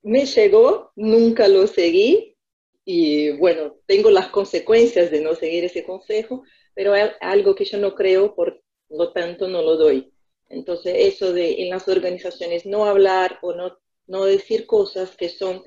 me 0.04 0.26
llegó, 0.28 0.92
nunca 0.96 1.48
lo 1.48 1.66
seguí 1.66 2.38
y 2.86 3.32
bueno, 3.38 3.78
tengo 3.88 4.12
las 4.12 4.28
consecuencias 4.28 5.10
de 5.10 5.22
no 5.22 5.34
seguir 5.34 5.66
ese 5.66 5.84
consejo, 5.84 6.44
pero 6.76 6.94
es 6.94 7.14
algo 7.20 7.56
que 7.56 7.66
yo 7.66 7.80
no 7.80 7.96
creo, 7.96 8.36
por 8.36 8.62
lo 8.90 9.12
tanto 9.12 9.48
no 9.48 9.64
lo 9.64 9.76
doy. 9.76 10.12
Entonces, 10.50 10.94
eso 10.98 11.34
de 11.34 11.64
en 11.64 11.70
las 11.70 11.88
organizaciones 11.88 12.66
no 12.66 12.86
hablar 12.86 13.40
o 13.42 13.54
no, 13.54 13.78
no 14.08 14.26
decir 14.26 14.66
cosas 14.66 15.16
que 15.16 15.30
son 15.30 15.64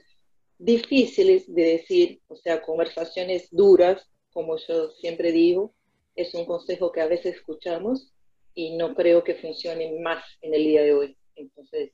difíciles 0.58 1.52
de 1.52 1.62
decir, 1.62 2.20
o 2.28 2.36
sea, 2.36 2.62
conversaciones 2.62 3.48
duras, 3.50 4.08
como 4.32 4.56
yo 4.56 4.90
siempre 4.90 5.32
digo, 5.32 5.74
es 6.14 6.34
un 6.34 6.44
consejo 6.44 6.92
que 6.92 7.00
a 7.00 7.06
veces 7.06 7.36
escuchamos 7.36 8.12
y 8.54 8.76
no 8.76 8.94
creo 8.94 9.22
que 9.22 9.36
funcione 9.36 10.00
más 10.00 10.24
en 10.40 10.54
el 10.54 10.64
día 10.64 10.82
de 10.82 10.92
hoy. 10.92 11.16
Entonces, 11.36 11.92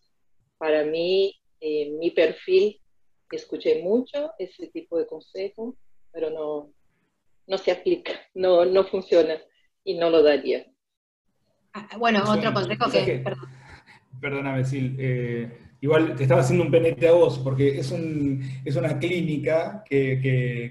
para 0.56 0.84
mí, 0.84 1.34
eh, 1.60 1.90
mi 1.90 2.10
perfil, 2.10 2.80
escuché 3.30 3.82
mucho 3.82 4.32
ese 4.38 4.68
tipo 4.68 4.98
de 4.98 5.06
consejo, 5.06 5.76
pero 6.12 6.30
no, 6.30 6.72
no 7.46 7.58
se 7.58 7.70
aplica, 7.70 8.12
no, 8.34 8.64
no 8.64 8.84
funciona 8.84 9.42
y 9.84 9.94
no 9.94 10.10
lo 10.10 10.22
daría. 10.22 10.66
Ah, 11.74 11.88
bueno, 11.98 12.22
otro 12.26 12.52
consejo 12.54 12.90
que... 12.90 13.24
Perdóname, 14.20 14.64
Sil. 14.64 14.96
Eh, 14.98 15.64
Igual 15.84 16.16
te 16.16 16.22
estaba 16.22 16.40
haciendo 16.40 16.64
un 16.64 16.70
penete 16.70 17.06
a 17.06 17.12
vos, 17.12 17.38
porque 17.38 17.78
es, 17.78 17.92
un, 17.92 18.40
es 18.64 18.74
una 18.74 18.98
clínica 18.98 19.84
que, 19.84 20.18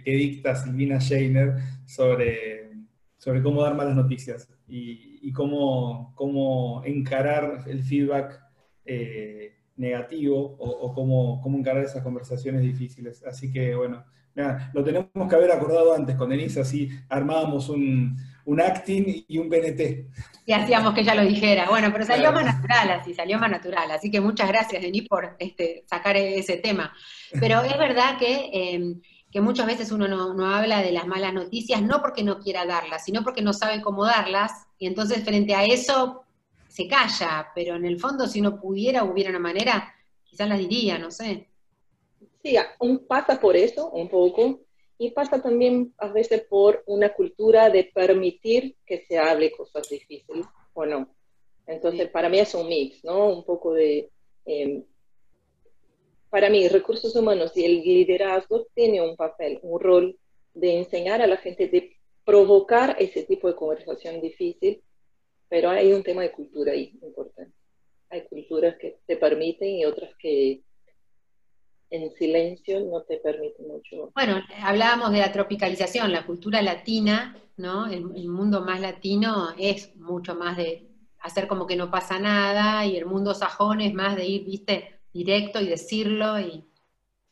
que, 0.03 0.11
dicta 0.11 0.55
Silvina 0.55 0.99
Scheiner 0.99 1.53
sobre, 1.85 2.71
sobre 3.19 3.43
cómo 3.43 3.61
dar 3.61 3.75
malas 3.75 3.95
noticias 3.95 4.49
y, 4.67 5.19
y 5.21 5.31
cómo, 5.31 6.13
cómo, 6.15 6.81
encarar 6.83 7.63
el 7.67 7.83
feedback 7.83 8.41
eh, 8.85 9.53
negativo 9.75 10.55
o, 10.57 10.67
o 10.67 10.95
cómo, 10.95 11.39
cómo, 11.43 11.59
encarar 11.59 11.83
esas 11.83 12.01
conversaciones 12.01 12.63
difíciles. 12.63 13.23
Así 13.23 13.51
que 13.51 13.75
bueno, 13.75 14.03
lo 14.73 14.83
tenemos 14.83 15.09
que 15.29 15.35
haber 15.35 15.51
acordado 15.51 15.93
antes 15.93 16.15
con 16.15 16.31
Denise, 16.31 16.61
así 16.61 16.89
armábamos 17.07 17.69
un, 17.69 18.17
un 18.45 18.61
acting 18.61 19.25
y 19.27 19.37
un 19.37 19.49
PNT. 19.49 20.07
Y 20.45 20.53
hacíamos 20.53 20.93
que 20.93 21.01
ella 21.01 21.15
lo 21.15 21.23
dijera. 21.23 21.69
Bueno, 21.69 21.89
pero 21.91 22.05
salió 22.05 22.31
más 22.31 22.45
natural, 22.45 22.91
así, 22.91 23.13
salió 23.13 23.39
más 23.39 23.49
natural. 23.49 23.91
Así 23.91 24.11
que 24.11 24.19
muchas 24.19 24.47
gracias, 24.49 24.81
Denis, 24.81 25.07
por 25.07 25.35
este, 25.39 25.85
sacar 25.87 26.17
ese 26.17 26.57
tema. 26.57 26.93
Pero 27.39 27.61
es 27.61 27.77
verdad 27.77 28.17
que, 28.17 28.49
em, 28.51 29.01
que 29.31 29.41
muchas 29.41 29.65
veces 29.65 29.91
uno 29.91 30.07
no, 30.07 30.55
habla 30.55 30.81
de 30.81 30.91
las 30.91 31.07
malas 31.07 31.33
noticias, 31.33 31.81
no 31.81 32.01
porque 32.01 32.23
no 32.23 32.39
quiera 32.39 32.65
darlas, 32.65 33.05
sino 33.05 33.23
porque 33.23 33.41
no 33.41 33.53
sabe 33.53 33.81
cómo 33.81 34.05
darlas, 34.05 34.51
y 34.77 34.85
entonces 34.85 35.23
frente 35.23 35.55
a 35.55 35.65
eso 35.65 36.23
se 36.67 36.87
calla, 36.87 37.49
pero 37.55 37.75
en 37.75 37.85
el 37.85 37.99
fondo 37.99 38.27
si 38.27 38.41
uno 38.41 38.59
pudiera, 38.59 39.03
hubiera 39.03 39.31
una 39.31 39.39
manera, 39.39 39.91
quizás 40.23 40.47
la 40.47 40.55
diría, 40.55 40.99
no 40.99 41.09
sé. 41.09 41.47
Sí, 42.43 42.57
pasa 43.07 43.39
por 43.39 43.55
eso 43.55 43.89
un 43.89 44.07
poco, 44.07 44.59
y 45.03 45.11
pasa 45.11 45.41
también 45.41 45.93
a 45.97 46.07
veces 46.07 46.43
por 46.43 46.81
una 46.85 47.13
cultura 47.13 47.69
de 47.69 47.91
permitir 47.93 48.77
que 48.85 49.05
se 49.05 49.17
hable 49.17 49.51
cosas 49.51 49.89
difíciles 49.89 50.45
o 50.73 50.85
no. 50.85 51.13
Entonces, 51.67 52.09
para 52.09 52.29
mí 52.29 52.39
es 52.39 52.53
un 52.55 52.69
mix, 52.69 53.03
¿no? 53.03 53.27
Un 53.27 53.43
poco 53.43 53.73
de... 53.73 54.09
Em, 54.45 54.83
para 56.29 56.49
mí, 56.49 56.69
recursos 56.69 57.13
humanos 57.17 57.51
y 57.57 57.65
el 57.65 57.81
liderazgo 57.81 58.65
tiene 58.73 59.01
un 59.01 59.17
papel, 59.17 59.59
un 59.61 59.79
rol 59.79 60.17
de 60.53 60.77
enseñar 60.77 61.21
a 61.21 61.27
la 61.27 61.37
gente, 61.37 61.67
de 61.67 61.97
provocar 62.23 62.95
ese 62.97 63.23
tipo 63.23 63.49
de 63.49 63.55
conversación 63.55 64.21
difícil, 64.21 64.81
pero 65.49 65.69
hay 65.69 65.91
un 65.91 66.01
tema 66.01 66.21
de 66.21 66.31
cultura 66.31 66.71
ahí 66.71 66.97
importante. 67.01 67.53
Hay 68.09 68.21
culturas 68.21 68.77
que 68.77 68.99
te 69.05 69.17
permiten 69.17 69.67
y 69.69 69.85
otras 69.85 70.15
que 70.17 70.61
en 71.93 72.11
silencio 72.11 72.79
no 72.79 73.03
te 73.03 73.17
permite 73.17 73.61
mucho. 73.61 74.11
Bueno, 74.15 74.41
hablábamos 74.63 75.11
de 75.11 75.19
la 75.19 75.31
tropicalización, 75.31 76.11
la 76.11 76.25
cultura 76.25 76.59
latina, 76.63 77.39
¿no? 77.57 77.85
El, 77.85 78.03
mundo 78.29 78.61
más 78.61 78.81
latino 78.81 79.53
es 79.59 79.95
mucho 79.95 80.33
más 80.33 80.57
de 80.57 80.87
hacer 81.19 81.47
como 81.47 81.67
que 81.67 81.75
no 81.75 81.91
pasa 81.91 82.17
nada 82.17 82.83
y 82.87 82.97
el 82.97 83.05
mundo 83.05 83.35
sajón 83.35 83.79
es 83.81 83.93
más 83.93 84.15
de 84.15 84.25
ir, 84.25 84.43
viste, 84.43 85.01
directo 85.13 85.61
y 85.61 85.67
decirlo 85.67 86.39
y... 86.39 86.65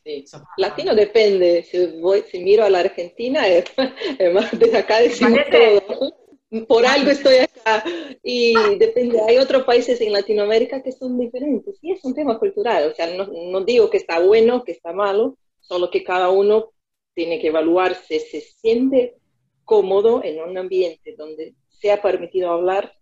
Sí. 0.04 0.24
Latino 0.56 0.94
depende, 0.94 1.62
si, 1.62 2.00
voy, 2.00 2.22
si 2.22 2.40
miro 2.40 2.64
a 2.64 2.70
la 2.70 2.80
Argentina, 2.80 3.46
es, 3.46 3.64
más 4.34 4.58
de 4.58 4.76
acá 4.76 5.00
decimos 5.00 5.38
todo 5.50 6.21
por 6.68 6.84
algo 6.86 7.10
estoy 7.10 7.36
acá. 7.36 7.84
Y 8.22 8.54
depende, 8.78 9.20
hay 9.20 9.38
otros 9.38 9.64
países 9.64 10.00
en 10.00 10.12
Latinoamérica 10.12 10.82
que 10.82 10.92
son 10.92 11.18
diferentes. 11.18 11.78
Y 11.82 11.92
es 11.92 12.04
un 12.04 12.14
tema 12.14 12.38
cultural, 12.38 12.90
o 12.90 12.94
sea, 12.94 13.08
no, 13.14 13.64
digo 13.64 13.90
que 13.90 13.96
está 13.96 14.20
bueno, 14.20 14.64
que 14.64 14.72
está 14.72 14.92
malo, 14.92 15.38
solo 15.60 15.90
que 15.90 16.04
cada 16.04 16.30
uno 16.30 16.72
tiene 17.14 17.40
que 17.40 17.48
evaluar 17.48 17.94
si 17.94 18.18
se 18.18 18.40
siente 18.40 19.16
cómodo 19.64 20.22
en 20.24 20.42
un 20.42 20.58
ambiente 20.58 21.14
donde 21.16 21.54
sea 21.68 22.00
permitido 22.02 22.50
hablar 22.50 22.92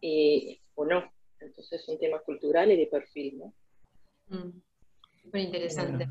eh, 0.00 0.58
o 0.74 0.84
no. 0.84 1.04
Entonces 1.40 1.80
es 1.80 1.88
un 1.88 1.98
tema 1.98 2.18
cultural 2.20 2.70
y 2.72 2.76
de 2.76 2.86
perfil, 2.86 3.38
¿no? 3.38 3.54
Mm, 4.28 4.60
muy 5.32 5.40
interesante. 5.42 6.08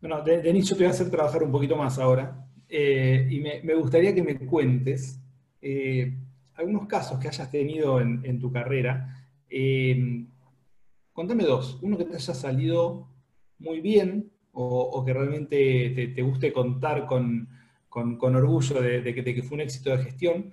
Bueno, 0.00 0.22
de, 0.22 0.42
Denis, 0.42 0.68
yo 0.68 0.76
te 0.76 0.82
voy 0.82 0.88
a 0.88 0.94
hacer 0.94 1.10
trabajar 1.10 1.42
un 1.42 1.52
poquito 1.52 1.76
más 1.76 1.98
ahora. 1.98 2.46
Eh, 2.68 3.26
y 3.30 3.40
me, 3.40 3.62
me 3.62 3.74
gustaría 3.74 4.14
que 4.14 4.22
me 4.22 4.38
cuentes 4.46 5.21
eh, 5.62 6.12
algunos 6.54 6.86
casos 6.86 7.18
que 7.18 7.28
hayas 7.28 7.50
tenido 7.50 8.00
en, 8.00 8.38
tu 8.38 8.50
carrera. 8.52 9.26
Eh, 9.48 10.26
contame 11.12 11.44
dos. 11.44 11.78
Uno 11.82 11.96
que 11.96 12.04
te 12.04 12.16
haya 12.16 12.34
salido 12.34 13.08
muy 13.58 13.80
bien 13.80 14.30
o, 14.52 15.02
que 15.04 15.14
realmente 15.14 16.12
te, 16.14 16.22
guste 16.22 16.52
contar 16.52 17.06
con, 17.06 17.48
orgullo 17.90 18.82
de, 18.82 19.14
que, 19.14 19.42
fue 19.42 19.54
un 19.54 19.60
éxito 19.62 19.90
de 19.90 20.04
gestión. 20.04 20.52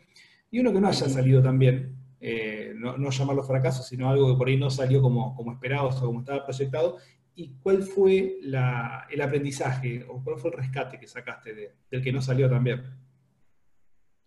Y 0.51 0.59
uno 0.59 0.71
que 0.71 0.79
no 0.79 0.87
haya 0.87 1.09
salido 1.09 1.41
tan 1.41 1.59
bien. 1.59 1.95
Eh, 2.21 2.73
no, 2.75 3.09
llamarlo 3.09 3.43
fracaso, 3.43 3.83
sino 3.83 4.09
algo 4.09 4.31
que 4.31 4.37
por 4.37 4.47
ahí 4.47 4.57
no 4.57 4.69
salió 4.69 5.01
como, 5.01 5.35
como 5.35 5.53
esperabas 5.53 6.01
o 6.01 6.05
como 6.05 6.19
estaba 6.19 6.45
proyectado. 6.45 6.97
¿Y 7.35 7.55
cuál 7.61 7.83
fue 7.83 8.39
el 8.41 9.21
aprendizaje 9.21 10.05
o 10.07 10.21
cuál 10.23 10.37
fue 10.37 10.51
el 10.51 10.57
rescate 10.57 10.99
que 10.99 11.07
sacaste 11.07 11.73
del 11.89 12.03
que 12.03 12.11
no 12.11 12.21
salió 12.21 12.49
tan 12.49 12.63
bien? 12.63 12.83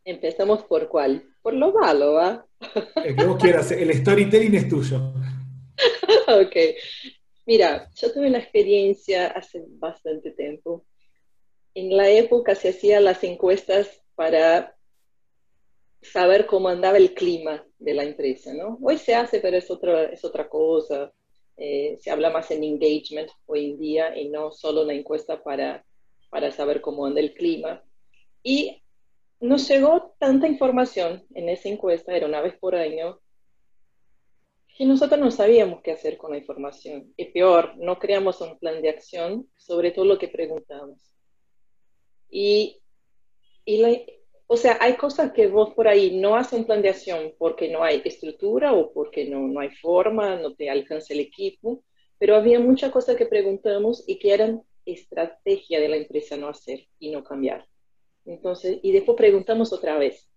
Empezamos 0.05 0.65
por 0.65 0.89
cuál? 0.89 1.23
Por 1.43 1.55
lo 1.55 1.73
malo, 1.73 2.15
¿va? 2.15 2.47
El 3.05 3.17
que 3.17 3.25
vos 3.25 3.41
quieras, 3.41 3.71
el 3.73 3.93
storytelling 3.95 4.55
es 4.55 4.69
tuyo. 4.69 5.13
ok. 6.29 6.57
Mira, 7.47 7.91
yo 7.95 8.13
tuve 8.13 8.29
una 8.29 8.39
experiencia 8.39 9.29
hace 9.29 9.65
bastante 9.69 10.31
tiempo. 10.33 10.85
En 11.75 11.97
la 11.97 12.09
época 12.09 12.55
se 12.55 12.71
hacían 12.71 13.05
las 13.05 13.23
encuestas 13.25 14.03
para 14.15 14.77
saber 16.03 16.47
cómo 16.47 16.69
andaba 16.69 16.99
el 16.99 17.15
clima 17.15 17.65
de 17.79 17.95
la 17.95 18.05
empresa, 18.05 18.53
¿no? 18.53 18.79
Hoy 18.83 18.99
se 18.99 19.15
hace, 19.15 19.41
pero 19.41 19.57
es 19.57 19.71
otra, 19.71 20.05
es 20.05 20.25
otra 20.25 20.49
cosa. 20.49 21.13
Eh, 21.57 21.97
se 22.01 22.11
habla 22.11 22.31
más 22.31 22.51
en 22.51 22.65
engagement 22.65 23.31
hoy 23.47 23.71
en 23.71 23.79
día 23.79 24.19
y 24.19 24.29
no 24.29 24.53
solo 24.53 24.83
una 24.83 24.95
encuesta 24.95 25.43
para, 25.43 25.85
para 26.31 26.51
saber 26.51 26.81
cómo 26.81 27.07
anda 27.07 27.21
el 27.21 27.35
clima. 27.35 27.83
Y 28.43 28.82
nos 29.43 29.69
llegó 29.69 30.15
tanta 30.19 30.47
información 30.47 31.27
en 31.35 31.49
esa 31.49 31.69
encuesta, 31.69 32.15
era 32.15 32.27
una 32.27 32.41
vez 32.41 32.57
por 32.59 32.77
año, 32.77 33.21
que 34.77 34.87
nosotros 34.87 35.19
no 35.19 35.33
sabíamos 35.33 35.83
qué 35.83 35.91
hacer 35.91 36.17
con 36.17 36.31
la 36.31 36.39
información. 36.39 37.13
Y 37.17 37.27
peor, 37.27 37.77
no 37.77 37.99
creamos 37.99 38.41
un 38.41 38.57
plan 38.59 38.81
de 38.81 38.89
acción 38.89 39.49
sobre 39.57 39.91
todo 39.91 40.05
lo 40.05 40.17
que 40.17 40.29
preguntamos. 40.29 41.13
Y, 42.31 42.81
o 44.47 44.57
sea, 44.57 44.79
hay 44.81 44.95
cosas 44.95 45.33
que 45.33 45.49
vos 45.49 45.75
por 45.75 45.89
ahí 45.89 46.19
no 46.19 46.37
haces 46.37 46.61
un 46.61 46.65
plan 46.65 46.81
de 46.81 46.91
acción 46.91 47.35
porque 47.37 47.69
no 47.69 47.83
hay 47.83 48.01
estructura 48.05 48.73
o 48.73 48.93
porque 48.93 49.29
no, 49.29 49.41
no 49.49 49.59
hay 49.59 49.71
forma, 49.71 50.37
no 50.37 50.55
te 50.55 50.71
alcanza 50.71 51.15
el 51.15 51.21
equipo, 51.21 51.83
pero 52.17 52.37
había 52.37 52.61
muchas 52.61 52.93
cosas 52.93 53.17
que 53.17 53.27
preguntamos 53.27 54.05
y 54.07 54.21
que 54.21 54.33
eran 54.33 54.63
estrategia 54.87 55.81
de 55.81 55.89
la 55.89 55.97
empresa 55.97 56.37
no 56.37 56.49
hacer 56.49 56.87
y 57.01 57.11
no 57.11 57.25
cambiar. 57.25 57.67
Entonces, 58.25 58.79
y 58.83 58.93
después 58.93 59.17
preguntamos 59.17 59.73
otra 59.73 59.99
vez. 59.99 60.29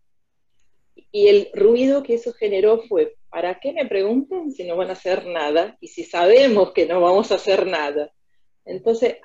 Y 1.11 1.27
el 1.27 1.49
ruido 1.53 2.03
que 2.03 2.15
eso 2.15 2.33
generó 2.33 2.81
fue, 2.83 3.15
¿para 3.29 3.59
qué 3.59 3.73
me 3.73 3.85
preguntan 3.85 4.51
si 4.51 4.63
no 4.63 4.75
van 4.75 4.89
a 4.89 4.93
hacer 4.93 5.25
nada? 5.25 5.77
Y 5.81 5.89
si 5.89 6.03
sabemos 6.03 6.71
que 6.71 6.85
no 6.85 7.01
vamos 7.01 7.31
a 7.31 7.35
hacer 7.35 7.67
nada. 7.67 8.11
Entonces, 8.63 9.17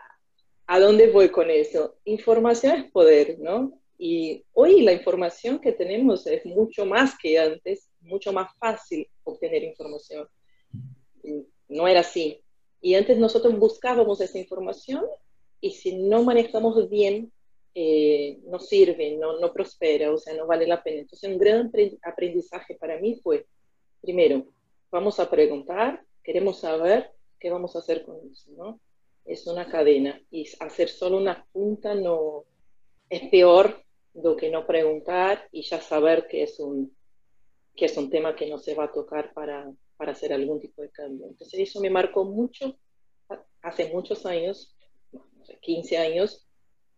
¿a 0.67 0.79
dónde 0.79 1.11
voy 1.11 1.31
con 1.31 1.51
eso? 1.51 1.97
Información 2.05 2.77
es 2.77 2.91
poder, 2.91 3.39
¿no? 3.39 3.81
Y 3.99 4.45
hoy 4.53 4.83
la 4.83 4.93
información 4.93 5.59
que 5.59 5.73
tenemos 5.73 6.27
es 6.27 6.45
mucho 6.47 6.87
más 6.87 7.19
que 7.19 7.39
antes, 7.39 7.91
mucho 8.01 8.33
más 8.33 8.51
fácil 8.59 9.09
obtener 9.25 9.63
información. 9.63 10.29
No 11.69 11.87
era 11.87 12.01
así. 12.01 12.43
Y 12.81 12.95
antes 12.95 13.19
nosotros 13.19 13.59
buscábamos 13.59 14.21
esa 14.21 14.39
información 14.39 15.05
y 15.61 15.73
si 15.73 15.97
no 15.97 16.23
manejamos 16.25 16.89
bien, 16.89 17.31
eh, 17.75 18.39
no 18.47 18.59
sirve, 18.59 19.17
no, 19.17 19.39
no 19.39 19.53
prospera, 19.53 20.13
o 20.13 20.19
sea, 20.19 20.35
no 20.35 20.47
vale 20.47 20.67
la 20.67 20.83
pena. 20.83 21.01
Entonces, 21.01 21.31
un 21.31 21.39
gran 21.39 21.71
aprendizaje 22.03 22.75
para 22.75 22.99
mí 22.99 23.21
fue, 23.23 23.47
primero, 24.01 24.47
vamos 24.91 25.21
a 25.21 25.31
preguntar, 25.31 26.05
queremos 26.23 26.61
saber 26.61 27.13
qué 27.39 27.51
vamos 27.51 27.77
a 27.77 27.81
hacer 27.81 28.05
con 28.05 28.17
eso, 28.31 28.51
¿no? 28.57 28.81
Es 29.25 29.47
una 29.47 29.69
cadena 29.69 30.21
y 30.31 30.47
hacer 30.61 30.89
solo 30.89 31.19
una 31.19 31.47
punta 31.53 31.95
no 31.95 32.45
es 33.09 33.29
peor 33.29 33.85
do 34.13 34.37
que 34.37 34.51
no 34.51 34.67
preguntar 34.67 35.49
y 35.53 35.63
ya 35.63 35.81
saber 35.81 36.27
que 36.27 36.43
es 36.43 36.59
un, 36.59 36.97
que 37.77 37.87
es 37.87 37.97
un 37.97 38.11
tema 38.11 38.35
que 38.35 38.49
no 38.49 38.59
se 38.59 38.75
va 38.75 38.85
a 38.85 38.93
tocar 38.93 39.33
para, 39.33 39.71
para 39.97 40.13
hacer 40.13 40.33
algún 40.33 40.61
tipo 40.61 40.83
de 40.83 40.91
cambio. 40.91 41.27
Entonces 41.27 41.61
eso 41.61 41.81
me 41.81 41.91
marcó 41.91 42.25
mucho, 42.25 42.77
hace 43.63 43.93
muchos 43.93 44.27
años, 44.27 44.77
15 45.61 45.99
años, 45.99 46.47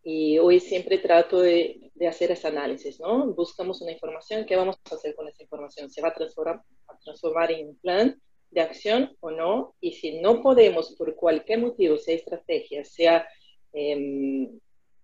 y 0.05 0.39
hoy 0.39 0.61
siempre 0.61 0.99
trato 0.99 1.41
de, 1.41 1.91
de, 1.95 2.09
hacer 2.09 2.33
ese 2.33 2.49
análisis, 2.49 2.99
¿no? 2.99 3.33
Buscamos 3.35 3.81
una 3.83 3.93
información, 3.93 4.45
¿qué 4.47 4.57
vamos 4.57 4.77
a 4.91 4.95
hacer 4.95 5.15
con 5.15 5.29
esa 5.29 5.43
información? 5.43 5.91
¿Se 5.91 6.03
va 6.03 6.09
a 6.09 6.15
transformar, 6.15 6.63
a 6.89 6.99
transformar 6.99 7.53
en 7.53 7.69
un 7.69 7.77
plan 7.77 8.21
de 8.51 8.61
acción 8.61 9.17
o 9.21 9.31
no? 9.31 9.75
Y 9.81 9.93
si 9.93 10.21
no 10.21 10.43
podemos, 10.43 10.95
por 10.97 11.15
cualquier 11.15 11.61
motivo, 11.61 11.97
sea 11.99 12.17
estrategia, 12.17 12.85
sea 12.85 13.27
eh, 13.73 14.51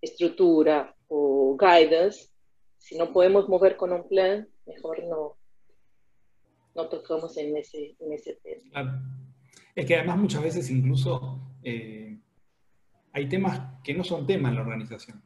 estructura 0.00 0.94
o 1.06 1.56
guidance, 1.56 2.30
si 2.78 2.96
no 2.96 3.12
podemos 3.12 3.48
mover 3.48 3.76
con 3.76 3.92
un 3.92 4.08
plan, 4.08 4.48
mejor 4.66 5.04
no, 5.04 5.36
no 6.74 6.88
tocamos 6.88 7.36
en 7.36 7.56
ese, 7.56 7.96
en 8.00 8.12
ese 8.12 8.38
tema. 8.42 8.62
Claro. 8.70 8.90
Es 9.74 9.86
que 9.86 9.94
además 9.94 10.18
muchas 10.18 10.42
veces 10.42 10.70
incluso 10.70 11.38
eh, 11.62 12.18
hay 13.12 13.28
temas 13.28 13.60
que 13.82 13.94
no 13.94 14.04
son 14.04 14.26
temas 14.26 14.50
en 14.50 14.56
la 14.56 14.62
organización. 14.62 15.22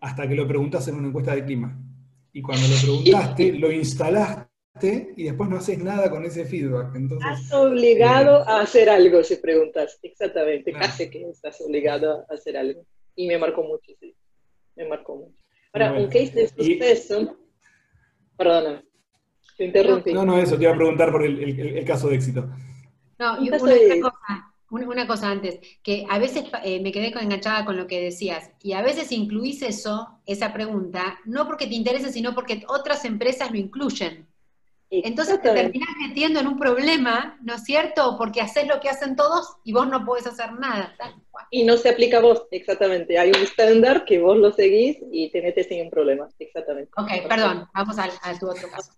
Hasta 0.00 0.28
que 0.28 0.34
lo 0.34 0.48
preguntas 0.48 0.86
en 0.88 0.96
una 0.96 1.08
encuesta 1.08 1.34
de 1.34 1.44
clima. 1.44 1.78
Y 2.32 2.42
cuando 2.42 2.66
lo 2.66 2.74
preguntaste, 2.80 3.52
lo 3.58 3.70
instalaste 3.70 5.14
y 5.16 5.24
después 5.24 5.48
no 5.48 5.56
haces 5.56 5.78
nada 5.78 6.10
con 6.10 6.24
ese 6.24 6.44
feedback. 6.44 6.94
Entonces, 6.96 7.30
estás 7.30 7.52
obligado 7.52 8.40
eh, 8.40 8.44
a 8.46 8.60
hacer 8.60 8.90
algo 8.90 9.22
si 9.22 9.36
preguntas. 9.36 9.98
Exactamente, 10.02 10.72
casi 10.72 11.08
que 11.08 11.22
estás 11.28 11.60
obligado 11.60 12.26
a 12.28 12.34
hacer 12.34 12.56
algo. 12.56 12.84
Y 13.14 13.28
me 13.28 13.38
marcó 13.38 13.62
mucho, 13.62 13.92
sí. 14.00 14.14
Me 14.76 14.88
marcó 14.88 15.16
mucho. 15.16 15.36
Ahora, 15.72 15.92
un 15.92 16.06
case 16.06 16.32
de 16.32 16.48
suceso. 16.48 17.36
Perdona, 18.36 18.82
te 19.56 19.66
interrumpí. 19.66 20.12
No, 20.12 20.24
no, 20.24 20.38
eso, 20.38 20.56
te 20.56 20.64
iba 20.64 20.72
a 20.72 20.76
preguntar 20.76 21.12
por 21.12 21.24
el, 21.24 21.84
caso 21.84 22.08
de 22.08 22.16
éxito. 22.16 22.50
No, 23.18 23.44
y 23.44 23.48
una, 23.48 23.58
cosa, 23.58 24.49
una, 24.70 25.06
cosa 25.06 25.30
antes, 25.30 25.58
que 25.82 26.06
a 26.08 26.18
veces 26.18 26.44
eh, 26.64 26.80
me 26.80 26.92
quedé 26.92 27.08
enganchada 27.08 27.64
con 27.64 27.76
lo 27.76 27.86
que 27.86 28.00
decías, 28.00 28.50
y 28.62 28.72
a 28.72 28.82
veces 28.82 29.12
incluís 29.12 29.62
eso, 29.62 30.20
esa 30.26 30.52
pregunta, 30.52 31.18
no 31.24 31.46
porque 31.46 31.66
te 31.66 31.74
interese, 31.74 32.12
sino 32.12 32.34
porque 32.34 32.64
otras 32.68 33.04
empresas 33.04 33.50
lo 33.50 33.58
incluyen. 33.58 34.26
Entonces 34.92 35.40
te 35.40 35.50
terminás 35.52 35.90
metiendo 36.00 36.40
en 36.40 36.48
un 36.48 36.58
problema, 36.58 37.38
¿no 37.42 37.54
es 37.54 37.62
cierto? 37.62 38.16
Porque 38.18 38.40
haces 38.40 38.66
lo 38.66 38.80
que 38.80 38.88
hacen 38.88 39.14
todos 39.14 39.56
y 39.62 39.72
vos 39.72 39.86
no 39.88 40.04
podés 40.04 40.26
hacer 40.26 40.52
nada. 40.54 40.96
Y 41.50 41.62
no 41.64 41.76
se 41.76 41.90
aplica 41.90 42.18
a 42.18 42.20
vos, 42.20 42.42
exactamente. 42.50 43.16
Hay 43.16 43.30
un 43.30 43.36
estándar 43.36 44.04
que 44.04 44.18
vos 44.18 44.36
lo 44.36 44.50
seguís 44.50 44.98
y 45.12 45.30
te 45.30 45.42
metes 45.42 45.70
en 45.70 45.84
un 45.84 45.90
problema, 45.90 46.28
exactamente. 46.40 46.90
Ok, 46.96 47.28
perdón, 47.28 47.68
vamos 47.72 47.96
a, 47.98 48.08
tu 48.38 48.50
otro 48.50 48.68
caso. 48.68 48.92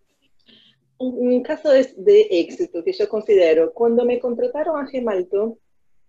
Un, 1.04 1.42
caso 1.42 1.70
de, 1.70 2.28
éxito 2.30 2.84
que 2.84 2.92
yo 2.92 3.08
considero, 3.08 3.72
cuando 3.72 4.04
me 4.04 4.20
contrataron 4.20 4.78
a 4.78 4.86
Gemalto, 4.86 5.58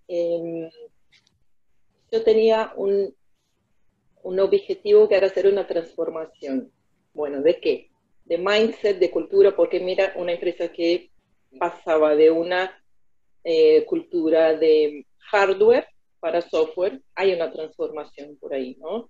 em, 0.07 0.69
yo 2.11 2.23
tenía 2.23 2.73
un, 2.75 3.13
un 4.21 4.39
objetivo 4.39 5.07
que 5.09 5.15
era 5.15 5.27
hacer 5.27 5.47
una 5.47 5.65
transformación. 5.65 6.71
Bueno, 7.13 7.41
¿de 7.41 7.59
qué? 7.59 7.93
de 8.25 8.37
mindset, 8.37 8.99
de 8.99 9.11
cultura, 9.11 9.55
porque 9.55 9.79
mira, 9.79 10.13
una 10.15 10.33
empresa 10.33 10.71
que 10.71 11.11
pasaba 11.59 12.15
de 12.15 12.31
una 12.31 12.71
eh, 13.43 13.85
cultura 13.85 14.55
de 14.55 15.05
hardware 15.31 15.87
para 16.19 16.41
software, 16.41 17.01
hay 17.15 17.33
una 17.33 17.51
transformación 17.51 18.37
por 18.37 18.53
ahí, 18.53 18.77
¿no? 18.79 19.09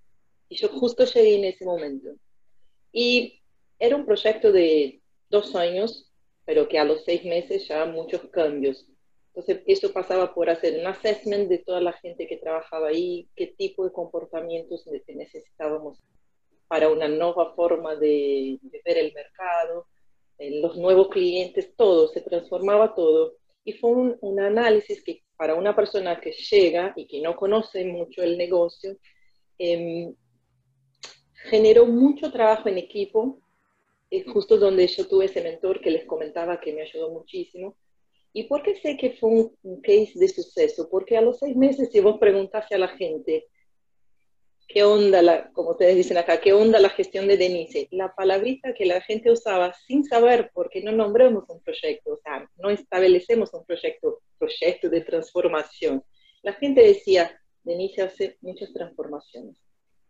Y 0.49 0.55
yo 0.55 0.67
justo 0.69 1.05
llegué 1.05 1.35
en 1.35 1.45
ese 1.45 1.65
momento. 1.65 2.09
Y 2.91 3.39
era 3.77 3.95
un 3.95 4.05
proyecto 4.05 4.51
de 4.51 5.01
dos 5.33 5.55
años, 5.55 6.09
pero 6.45 6.69
que 6.69 6.79
a 6.79 6.85
los 6.85 7.03
seis 7.03 7.25
meses 7.25 7.67
ya 7.67 7.85
muchos 7.85 8.21
cambios. 8.29 8.87
Entonces, 9.27 9.63
eso 9.65 9.91
pasaba 9.91 10.33
por 10.33 10.49
hacer 10.49 10.79
un 10.79 10.85
assessment 10.85 11.49
de 11.49 11.57
toda 11.57 11.81
la 11.81 11.93
gente 11.93 12.27
que 12.27 12.37
trabajaba 12.37 12.89
ahí, 12.89 13.27
qué 13.35 13.47
tipo 13.47 13.83
de 13.83 13.91
comportamientos 13.91 14.85
necesitábamos 15.07 15.97
para 16.67 16.89
una 16.89 17.07
nueva 17.07 17.53
forma 17.55 17.95
de, 17.95 18.59
ver 18.85 18.97
el 18.97 19.13
mercado, 19.13 19.87
los 20.37 20.77
nuevos 20.77 21.09
clientes, 21.09 21.75
todo, 21.75 22.07
se 22.09 22.21
transformaba 22.21 22.93
todo. 22.93 23.33
Y 23.65 23.73
fue 23.73 23.89
un, 23.91 24.39
análisis 24.39 25.03
que 25.03 25.23
para 25.35 25.55
una 25.55 25.75
persona 25.75 26.19
que 26.21 26.31
llega 26.31 26.93
y 26.95 27.07
que 27.07 27.21
no 27.21 27.35
conoce 27.35 27.85
mucho 27.85 28.21
el 28.21 28.37
negocio, 28.37 28.97
em, 29.57 30.13
generó 31.49 31.85
mucho 31.85 32.31
trabajo 32.31 32.69
en 32.69 32.77
equipo, 32.77 33.42
es 34.17 34.31
justo 34.31 34.57
donde 34.57 34.87
yo 34.87 35.07
tuve 35.07 35.25
ese 35.25 35.41
mentor 35.41 35.81
que 35.81 35.91
les 35.91 36.05
comentaba 36.05 36.59
que 36.59 36.73
me 36.73 36.81
ayudó 36.81 37.11
muchísimo. 37.11 37.77
¿Y 38.31 38.43
por 38.43 38.63
qué 38.63 38.75
sé 38.75 38.97
que 38.97 39.11
fue 39.11 39.29
un, 39.29 39.57
un 39.63 39.81
case 39.81 40.13
de 40.15 40.27
suceso? 40.27 40.89
Porque 40.89 41.17
a 41.17 41.21
los 41.21 41.39
seis 41.39 41.55
meses, 41.55 41.89
si 41.91 41.99
vos 41.99 42.17
preguntase 42.19 42.75
a 42.75 42.79
la 42.79 42.89
gente, 42.89 43.47
¿Qué 44.67 44.83
onda, 44.83 45.21
la, 45.21 45.51
como 45.51 45.71
ustedes 45.71 45.95
dicen 45.95 46.17
acá, 46.17 46.39
qué 46.39 46.53
onda 46.53 46.79
la 46.79 46.89
gestión 46.89 47.27
de 47.27 47.37
Denise? 47.37 47.87
La 47.91 48.15
palabrita 48.15 48.73
que 48.73 48.85
la 48.85 49.01
gente 49.01 49.31
usaba 49.31 49.73
sin 49.85 50.03
saber, 50.03 50.51
porque 50.53 50.81
no 50.81 50.91
nombramos 50.91 51.47
un 51.49 51.61
proyecto, 51.61 52.13
o 52.13 52.19
sea, 52.23 52.49
no 52.57 52.69
establecemos 52.69 53.53
un 53.53 53.65
proyecto, 53.65 54.21
proyecto 54.39 54.89
de 54.89 55.01
transformación. 55.01 56.03
La 56.41 56.53
gente 56.53 56.81
decía, 56.81 57.39
Denise 57.63 58.01
hace 58.01 58.37
muchas 58.41 58.73
transformaciones. 58.73 59.57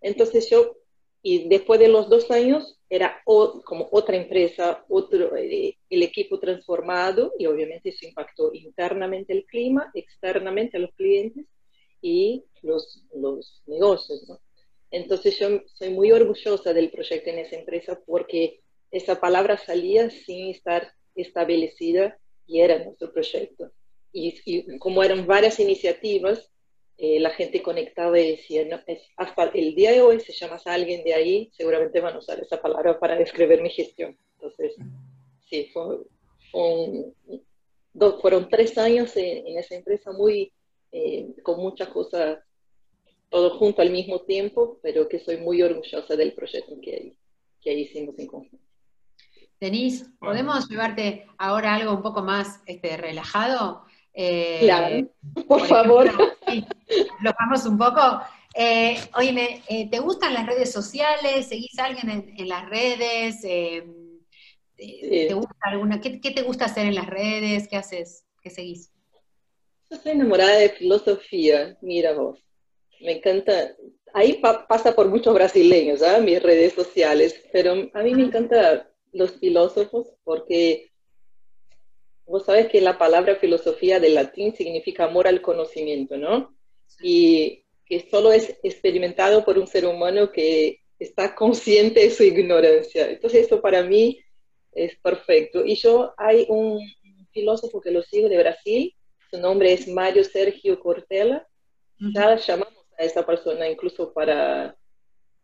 Entonces 0.01 0.49
yo, 0.49 0.77
y 1.23 1.47
después 1.47 1.79
de 1.79 1.87
los 1.87 2.09
dos 2.09 2.29
años, 2.29 2.77
era 2.89 3.23
como 3.25 3.87
otra 3.91 4.17
empresa, 4.17 4.85
otro, 4.89 5.35
eh, 5.35 5.77
el 5.89 6.03
equipo 6.03 6.37
transformado, 6.39 7.33
y 7.39 7.47
obviamente 7.47 7.89
eso 7.89 8.05
impactó 8.05 8.53
internamente 8.53 9.33
el 9.33 9.45
clima, 9.45 9.89
externamente 9.95 10.77
a 10.77 10.81
los 10.81 10.93
clientes, 10.93 11.45
y 12.01 12.43
los, 12.61 13.03
los 13.15 13.63
negocios. 13.65 14.27
¿no? 14.27 14.39
Entonces 14.91 15.39
yo 15.39 15.61
soy 15.73 15.89
muy 15.89 16.11
orgullosa 16.11 16.73
del 16.73 16.91
proyecto 16.91 17.31
en 17.31 17.39
esa 17.39 17.55
empresa 17.55 17.99
porque 18.05 18.59
esa 18.91 19.19
palabra 19.19 19.57
salía 19.57 20.11
sin 20.11 20.49
estar 20.49 20.93
establecida 21.15 22.19
y 22.45 22.59
era 22.59 22.83
nuestro 22.83 23.11
proyecto. 23.11 23.71
Y, 24.11 24.77
como 24.77 25.01
eran 25.03 25.25
varias 25.25 25.59
iniciativas, 25.59 26.51
eh, 27.05 27.19
la 27.19 27.31
gente 27.31 27.61
conectaba 27.61 28.17
y 28.17 28.31
decía, 28.31 28.63
no, 28.63 28.79
hasta 29.17 29.43
el 29.53 29.75
día 29.75 29.91
de 29.91 30.01
hoy, 30.01 30.21
si 30.21 30.31
llamas 30.31 30.65
a 30.65 30.73
alguien 30.73 31.03
de 31.03 31.13
ahí, 31.13 31.51
seguramente 31.51 31.99
van 31.99 32.15
a 32.15 32.19
usar 32.19 32.39
esa 32.39 32.61
palabra 32.61 32.97
para 32.97 33.17
describir 33.17 33.61
mi 33.61 33.69
gestión. 33.69 34.17
Entonces, 34.35 34.77
sí, 35.49 35.69
fueron 38.21 38.47
tres 38.49 38.77
años 38.77 39.17
en, 39.17 39.45
en 39.45 39.59
esa 39.59 39.75
empresa 39.75 40.13
muy, 40.13 40.53
eh, 40.93 41.27
con 41.43 41.59
muchas 41.59 41.89
cosas, 41.89 42.39
todo 43.29 43.57
junto 43.57 43.81
al 43.81 43.89
mismo 43.89 44.21
tiempo, 44.21 44.79
pero 44.81 45.09
que 45.09 45.19
soy 45.19 45.35
muy 45.35 45.61
orgullosa 45.61 46.15
del 46.15 46.31
proyecto 46.31 46.79
que, 46.81 47.17
que 47.59 47.73
hicimos 47.73 48.17
en 48.17 48.27
conjunto. 48.27 48.65
Denise, 49.59 50.05
¿podemos 50.21 50.69
llevarte 50.69 51.25
ahora 51.37 51.75
algo 51.75 51.91
un 51.91 52.01
poco 52.01 52.21
más 52.21 52.61
este, 52.65 52.95
relajado? 52.95 53.83
Eh, 54.13 54.59
claro, 54.61 55.07
por, 55.47 55.65
favor. 55.67 56.11
lo 57.21 57.31
vamos 57.39 57.65
un 57.65 57.77
poco. 57.77 58.21
Eh, 58.55 58.97
oye, 59.15 59.63
eh, 59.67 59.89
¿te 59.89 59.99
gustan 59.99 60.33
las 60.33 60.45
redes 60.45 60.71
sociales? 60.71 61.47
¿Seguís 61.47 61.77
a 61.79 61.85
alguien 61.85 62.33
en, 62.37 62.47
las 62.47 62.69
redes? 62.69 63.41
¿Te 63.41 65.33
gusta 65.33 65.55
alguna? 65.61 65.99
¿Qué, 66.01 66.21
¿Qué, 66.21 66.31
te 66.31 66.43
gusta 66.43 66.65
hacer 66.65 66.85
en 66.85 66.95
las 66.95 67.07
redes? 67.07 67.67
¿Qué 67.67 67.77
haces? 67.77 68.25
¿Qué 68.41 68.49
seguís? 68.49 68.93
estoy 69.93 70.13
enamorada 70.13 70.57
de 70.57 70.69
filosofía, 70.69 71.77
mira 71.81 72.13
vos. 72.13 72.39
Me 72.99 73.13
encanta, 73.13 73.75
ahí 74.13 74.41
pasa 74.67 74.95
por 74.95 75.09
muchos 75.09 75.33
brasileños, 75.33 76.01
¿ah? 76.01 76.19
mis 76.19 76.41
redes 76.41 76.73
sociales, 76.73 77.43
pero 77.51 77.89
a 77.93 78.03
mí 78.03 78.15
me 78.15 78.23
encantan 78.23 78.87
los 79.11 79.31
filósofos 79.39 80.07
porque 80.23 80.91
vos 82.25 82.45
sabes 82.45 82.67
que 82.67 82.81
la 82.81 82.97
palabra 82.97 83.35
filosofía 83.35 83.99
del 83.99 84.15
latín 84.15 84.55
significa 84.55 85.05
amor 85.05 85.27
al 85.27 85.41
conocimiento, 85.41 86.17
¿no? 86.17 86.55
Y 87.01 87.63
que 87.85 88.07
solo 88.09 88.31
es 88.31 88.57
experimentado 88.63 89.43
por 89.43 89.57
un 89.57 89.67
ser 89.67 89.85
humano 89.85 90.31
que 90.31 90.81
está 90.99 91.35
consciente 91.35 92.01
de 92.01 92.09
su 92.09 92.23
ignorancia. 92.23 93.09
Entonces 93.09 93.45
eso 93.45 93.61
para 93.61 93.83
mí 93.83 94.19
es 94.71 94.97
perfecto. 94.99 95.65
Y 95.65 95.75
yo, 95.75 96.13
hay 96.17 96.45
un 96.49 96.79
filósofo 97.31 97.81
que 97.81 97.91
lo 97.91 98.01
sigo 98.03 98.29
de 98.29 98.37
Brasil, 98.37 98.95
su 99.29 99.39
nombre 99.39 99.73
es 99.73 99.87
Mario 99.87 100.23
Sergio 100.23 100.79
Cortella, 100.79 101.47
ya 101.97 102.35
llamamos 102.35 102.85
a 102.97 103.03
esa 103.03 103.25
persona 103.25 103.69
incluso 103.69 104.13
para, 104.13 104.75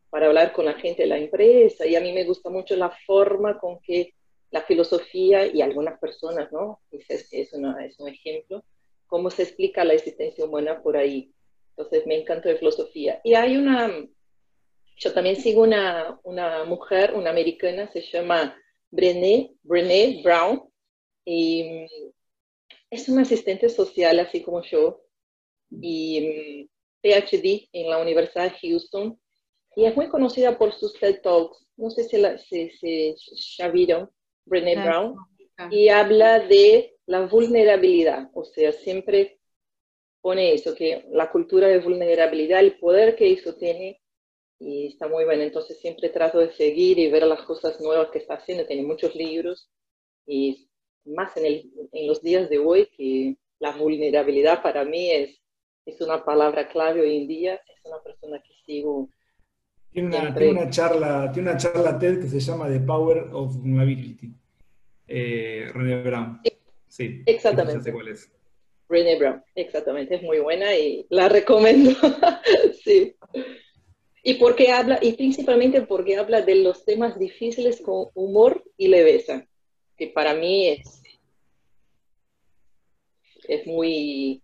para 0.10 0.28
hablar 0.28 0.54
con 0.54 0.66
la 0.66 0.74
gente 0.74 1.04
de 1.04 1.10
la 1.10 1.18
empresa, 1.18 1.86
y 1.88 1.96
a 1.96 2.02
mí 2.02 2.12
me 2.12 2.26
gusta 2.26 2.50
mucho 2.50 2.76
la 2.76 2.92
forma 3.06 3.58
con 3.58 3.80
que 3.80 4.14
la 4.52 4.62
filosofía 4.64 5.46
y 5.46 5.62
algunas 5.62 6.00
personas, 6.00 6.52
¿no? 6.52 6.82
Es, 6.92 7.10
es, 7.10 7.34
es 7.34 7.54
un 7.54 8.08
ejemplo, 8.08 8.64
cómo 9.08 9.30
se 9.30 9.44
explica 9.44 9.84
la 9.84 9.94
existencia 9.94 10.46
humana 10.46 10.82
por 10.82 10.98
ahí. 10.98 11.34
Entonces 11.72 12.06
me 12.06 12.20
encanta 12.20 12.50
la 12.50 12.58
filosofía. 12.58 13.22
Y 13.24 13.34
hay 13.34 13.58
una, 13.58 13.92
yo 14.98 15.14
también 15.14 15.38
sigo 15.38 15.64
una, 15.64 16.20
una 16.24 16.66
mujer, 16.66 17.14
una 17.16 17.30
americana, 17.30 17.92
se 17.92 18.02
llama 18.02 18.56
Brené, 18.92 19.54
Brené 19.64 20.22
Brown, 20.24 20.64
y 21.26 21.64
mm, 21.64 22.12
es 22.92 23.08
una 23.08 23.22
asistente 23.22 23.70
social 23.70 24.20
así 24.20 24.42
como 24.42 24.62
yo, 24.64 25.02
y 25.72 26.22
mm, 26.22 26.70
PhD 27.02 27.70
en 27.72 27.90
la 27.90 28.00
Universidad 28.00 28.52
de 28.52 28.58
Houston, 28.60 29.20
y 29.76 29.86
es 29.86 29.96
muy 29.96 30.10
conocida 30.10 30.58
por 30.58 30.74
sus 30.74 30.94
TED 31.00 31.22
Talks. 31.22 31.66
No 31.78 31.90
sé 31.90 32.04
si, 32.04 32.18
la, 32.18 32.36
ya 33.58 33.70
vieron, 33.70 34.10
Brené 34.46 34.76
Brown, 34.76 35.16
y 35.72 35.90
habla 35.90 36.40
de 36.40 36.96
la 37.06 37.26
vulnerabilidad, 37.26 38.30
o 38.34 38.46
sea, 38.46 38.72
siempre 38.72 39.40
pone 40.22 40.54
eso, 40.54 40.76
que 40.76 41.06
la 41.12 41.32
cultura 41.32 41.68
de 41.68 41.80
vulnerabilidad, 41.80 42.60
el 42.60 42.78
poder 42.80 43.16
que 43.16 43.32
eso 43.32 43.56
tiene, 43.56 44.02
y 44.60 44.88
está 44.88 45.08
muy 45.08 45.26
bueno. 45.26 45.44
Entonces 45.44 45.80
siempre 45.80 46.10
trato 46.10 46.40
de 46.40 46.52
seguir 46.52 47.00
y 47.00 47.10
ver 47.10 47.24
las 47.24 47.42
cosas 47.44 47.80
nuevas 47.80 48.10
que 48.10 48.20
está 48.20 48.36
haciendo. 48.36 48.66
Tiene 48.66 48.84
muchos 48.84 49.16
libros 49.16 49.70
y 50.26 50.70
más 51.06 51.36
en, 51.38 51.46
el, 51.46 51.72
en 51.92 52.08
los 52.08 52.22
días 52.22 52.50
de 52.50 52.60
hoy 52.60 52.88
que 52.96 53.38
la 53.60 53.76
vulnerabilidad 53.76 54.62
para 54.62 54.84
mí 54.84 55.12
es, 55.12 55.42
es 55.86 56.02
una 56.02 56.24
palabra 56.24 56.68
clave 56.68 57.02
hoy 57.02 57.18
en 57.18 57.28
día. 57.28 57.56
Es 57.56 57.86
una 57.86 58.02
persona 58.04 58.42
que 58.42 58.54
sigo. 58.66 59.10
Tiene 59.92 60.08
una, 60.08 60.34
tiene 60.34 60.52
una, 60.52 60.70
charla, 60.70 61.32
tiene 61.32 61.50
una 61.50 61.58
charla 61.58 61.98
TED 61.98 62.22
que 62.22 62.28
se 62.28 62.40
llama 62.40 62.70
The 62.70 62.80
Power 62.80 63.30
of 63.32 63.56
Vulnerability. 63.58 64.32
Eh, 65.08 65.72
René 65.74 66.04
Brown. 66.04 66.42
Sí, 66.88 67.24
exactamente. 67.26 67.92
cuál 67.92 68.10
es. 68.10 68.32
René 68.88 69.18
Brown, 69.18 69.44
exactamente, 69.56 70.16
es 70.16 70.24
muy 70.24 70.40
buena 70.40 70.76
y 70.76 71.06
la 71.10 71.30
recomiendo. 71.30 71.92
sí. 72.84 73.16
Y 74.24 74.34
porque 74.36 74.72
habla, 74.72 75.00
y 75.02 75.14
principalmente 75.14 75.82
porque 75.82 76.18
habla 76.18 76.42
de 76.42 76.56
los 76.56 76.86
temas 76.86 77.18
difíciles 77.18 77.82
con 77.82 78.10
humor 78.14 78.64
y 78.78 78.88
leveza, 78.88 79.48
que 79.98 80.08
para 80.08 80.34
mí 80.34 80.68
es, 80.68 81.02
es 83.48 83.66
muy 83.66 84.42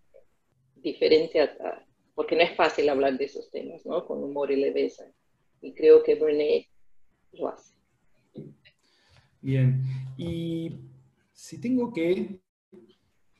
diferente, 0.75 1.49
porque 2.13 2.35
no 2.35 2.41
es 2.41 2.55
fácil 2.55 2.87
hablar 2.89 3.17
de 3.17 3.25
esos 3.25 3.49
temas, 3.51 3.85
¿no? 3.85 4.05
Con 4.05 4.23
humor 4.23 4.51
y 4.51 4.55
leveza. 4.55 5.05
Y 5.65 5.73
creo 5.73 6.03
que 6.03 6.13
Brené 6.13 6.69
lo 7.33 7.49
hace. 7.49 7.73
Bien, 9.41 9.81
y 10.15 10.79
si 11.33 11.59
tengo 11.59 11.91
que 11.91 12.39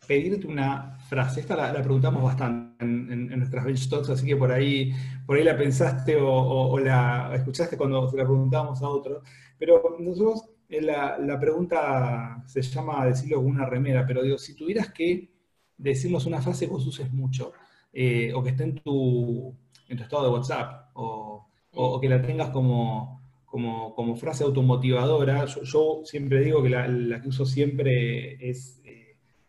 pedirte 0.07 0.47
una 0.47 0.97
frase. 1.07 1.41
Esta 1.41 1.55
la, 1.55 1.81
preguntamos 1.81 2.23
bastante 2.23 2.83
en, 2.83 3.27
nuestras 3.27 3.65
bench 3.65 3.89
talks, 3.89 4.09
así 4.09 4.25
que 4.25 4.35
por 4.35 4.51
ahí, 4.51 4.91
por 5.25 5.38
ahí 5.38 5.43
la 5.43 5.57
pensaste 5.57 6.17
o, 6.19 6.79
la 6.79 7.31
escuchaste 7.35 7.77
cuando 7.77 8.09
se 8.09 8.17
la 8.17 8.23
preguntábamos 8.23 8.81
a 8.81 8.89
otro. 8.89 9.21
Pero 9.57 9.83
nosotros, 9.99 10.49
eh, 10.69 10.81
la, 10.81 11.17
la 11.19 11.39
pregunta 11.39 12.43
se 12.47 12.61
llama 12.61 13.05
decirlo 13.05 13.38
con 13.38 13.47
una 13.47 13.65
remera, 13.65 14.05
pero 14.05 14.23
digo, 14.23 14.38
si 14.38 14.55
tuvieras 14.55 14.91
que 14.91 15.31
decirnos 15.77 16.25
una 16.25 16.41
frase 16.41 16.65
que 16.65 16.71
vos 16.71 16.85
uses 16.88 17.11
mucho, 17.11 17.53
eh, 17.93 18.33
o 18.33 18.43
que 18.43 18.49
esté 18.49 18.63
en 18.63 18.75
tu, 18.75 19.55
en 19.88 19.97
tu 19.97 20.03
estado 20.03 20.25
de 20.25 20.29
WhatsApp, 20.31 20.89
o, 20.93 21.47
que 22.01 22.09
la 22.09 22.21
tengas 22.21 22.49
como, 22.49 23.21
como, 23.45 24.15
frase 24.15 24.43
automotivadora, 24.43 25.45
yo, 25.45 26.01
siempre 26.03 26.41
digo 26.41 26.63
que 26.63 26.69
la, 26.69 26.88
la, 26.88 27.21
que 27.21 27.29
uso 27.29 27.45
siempre 27.45 28.38
es 28.49 28.81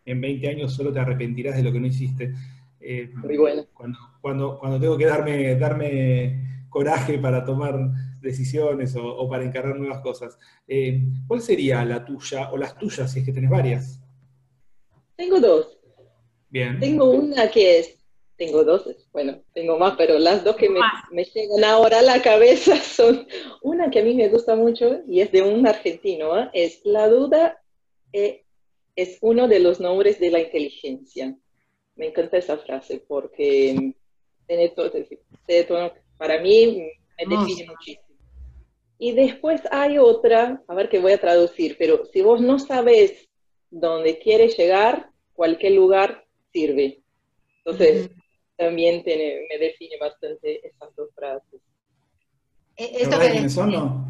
en 0.06 0.20
20 0.20 0.48
años 0.48 0.72
solo 0.72 0.92
te 0.92 1.00
arrepentirás 1.00 1.56
de 1.56 1.62
lo 1.62 1.72
que 1.72 1.80
no 1.80 1.86
hiciste. 1.86 2.32
Eh, 2.80 3.10
Muy 3.14 3.36
bueno. 3.36 3.66
Cuando, 3.74 4.58
cuando, 4.58 4.80
tengo 4.80 4.96
que 4.96 5.06
darme, 5.06 5.56
darme 5.56 6.64
coraje 6.70 7.18
para 7.18 7.44
tomar 7.44 7.90
decisiones 8.20 8.96
o, 8.96 9.28
para 9.28 9.44
encargar 9.44 9.76
nuevas 9.76 10.00
cosas. 10.00 10.38
Eh, 10.66 11.02
¿Cuál 11.26 11.40
sería 11.40 11.84
la 11.84 12.04
tuya 12.04 12.50
o 12.52 12.56
las 12.56 12.78
tuyas, 12.78 13.12
si 13.12 13.20
es 13.20 13.24
que 13.24 13.32
tenés 13.32 13.50
varias? 13.50 14.00
Tengo 15.16 15.40
dos. 15.40 15.78
Bien. 16.48 16.78
Tengo 16.78 17.10
una 17.10 17.50
que 17.50 17.80
es, 17.80 17.98
tengo 18.36 18.64
dos, 18.64 18.86
bueno, 19.12 19.40
tengo 19.54 19.78
más, 19.78 19.94
pero 19.96 20.18
las 20.18 20.44
dos 20.44 20.56
que 20.56 20.68
me, 20.68 20.80
me, 21.10 21.24
llegan 21.24 21.64
ahora 21.64 22.00
a 22.00 22.02
la 22.02 22.20
cabeza 22.22 22.76
son 22.82 23.26
una 23.62 23.90
que 23.90 24.00
a 24.00 24.04
mí 24.04 24.14
me 24.14 24.28
gusta 24.28 24.54
mucho 24.56 25.00
y 25.08 25.20
es 25.20 25.32
de 25.32 25.42
un 25.42 25.66
argentino, 25.66 26.38
¿eh? 26.38 26.50
es 26.52 26.80
la 26.84 27.08
duda 27.08 27.60
es 28.96 29.18
uno 29.20 29.46
de 29.46 29.60
los 29.60 29.78
nombres 29.78 30.18
de 30.18 30.30
la 30.30 30.40
inteligencia. 30.40 31.36
Me 31.96 32.06
encanta 32.08 32.38
esa 32.38 32.56
frase 32.58 33.02
porque 33.06 33.94
tiene 34.46 34.68
todo, 34.70 35.92
para 36.16 36.40
mí 36.40 36.90
me 37.18 37.36
define 37.36 37.66
muchísimo. 37.66 38.04
Y 38.98 39.12
después 39.12 39.60
hay 39.70 39.98
otra, 39.98 40.62
a 40.66 40.74
ver 40.74 40.88
que 40.88 40.98
voy 40.98 41.12
a 41.12 41.20
traducir, 41.20 41.76
pero 41.78 42.06
si 42.06 42.22
vos 42.22 42.40
no 42.40 42.58
sabes 42.58 43.28
dónde 43.70 44.18
quieres 44.18 44.56
llegar, 44.56 45.10
cualquier 45.34 45.72
lugar 45.72 46.24
sirve. 46.50 47.02
Entonces, 47.58 48.10
también 48.56 49.02
me 49.04 49.58
define 49.58 49.96
bastante 49.98 50.66
esas 50.66 50.94
dos 50.96 51.10
frases. 51.14 51.60
E-, 52.76 53.02
¿Esto 53.02 53.18
quiénes 53.18 53.52
son, 53.52 53.72
no? 53.72 54.06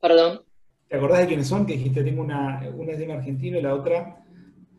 Perdón. 0.00 0.42
¿Te 0.88 0.96
acordás 0.96 1.20
de 1.20 1.26
quiénes 1.26 1.48
son? 1.48 1.66
Que 1.66 1.74
dijiste, 1.74 2.02
tengo 2.02 2.22
una, 2.22 2.66
una 2.74 2.92
es 2.92 2.98
de 2.98 3.04
un 3.04 3.10
argentino 3.10 3.58
y 3.58 3.62
la 3.62 3.74
otra. 3.74 4.24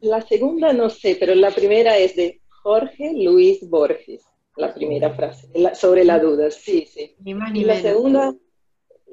La 0.01 0.21
segunda 0.21 0.73
no 0.73 0.89
sé, 0.89 1.17
pero 1.19 1.35
la 1.35 1.51
primera 1.51 1.97
es 1.97 2.15
de 2.15 2.41
Jorge 2.63 3.13
Luis 3.13 3.69
Borges, 3.69 4.23
la 4.55 4.73
primera 4.73 5.13
frase, 5.13 5.47
sobre 5.75 6.05
la 6.05 6.19
duda, 6.19 6.49
sí, 6.51 6.87
sí. 6.91 7.15
Ni 7.19 7.33
más 7.33 7.53
y 7.53 7.63
la 7.63 7.79
segunda, 7.79 8.33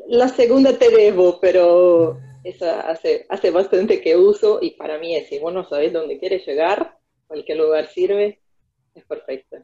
la 0.07 0.29
segunda 0.29 0.79
te 0.79 0.91
debo, 0.91 1.41
pero 1.41 2.19
esa 2.45 2.89
hace, 2.89 3.27
hace 3.29 3.51
bastante 3.51 4.01
que 4.01 4.17
uso 4.17 4.61
y 4.63 4.73
para 4.73 4.99
mí 4.99 5.17
es, 5.17 5.29
si 5.29 5.39
vos 5.39 5.53
no 5.53 5.69
sabés 5.69 5.93
dónde 5.93 6.19
quieres 6.19 6.47
llegar, 6.47 6.97
cualquier 7.27 7.59
lugar 7.59 7.89
sirve, 7.89 8.41
es 8.97 9.05
perfecta. 9.05 9.63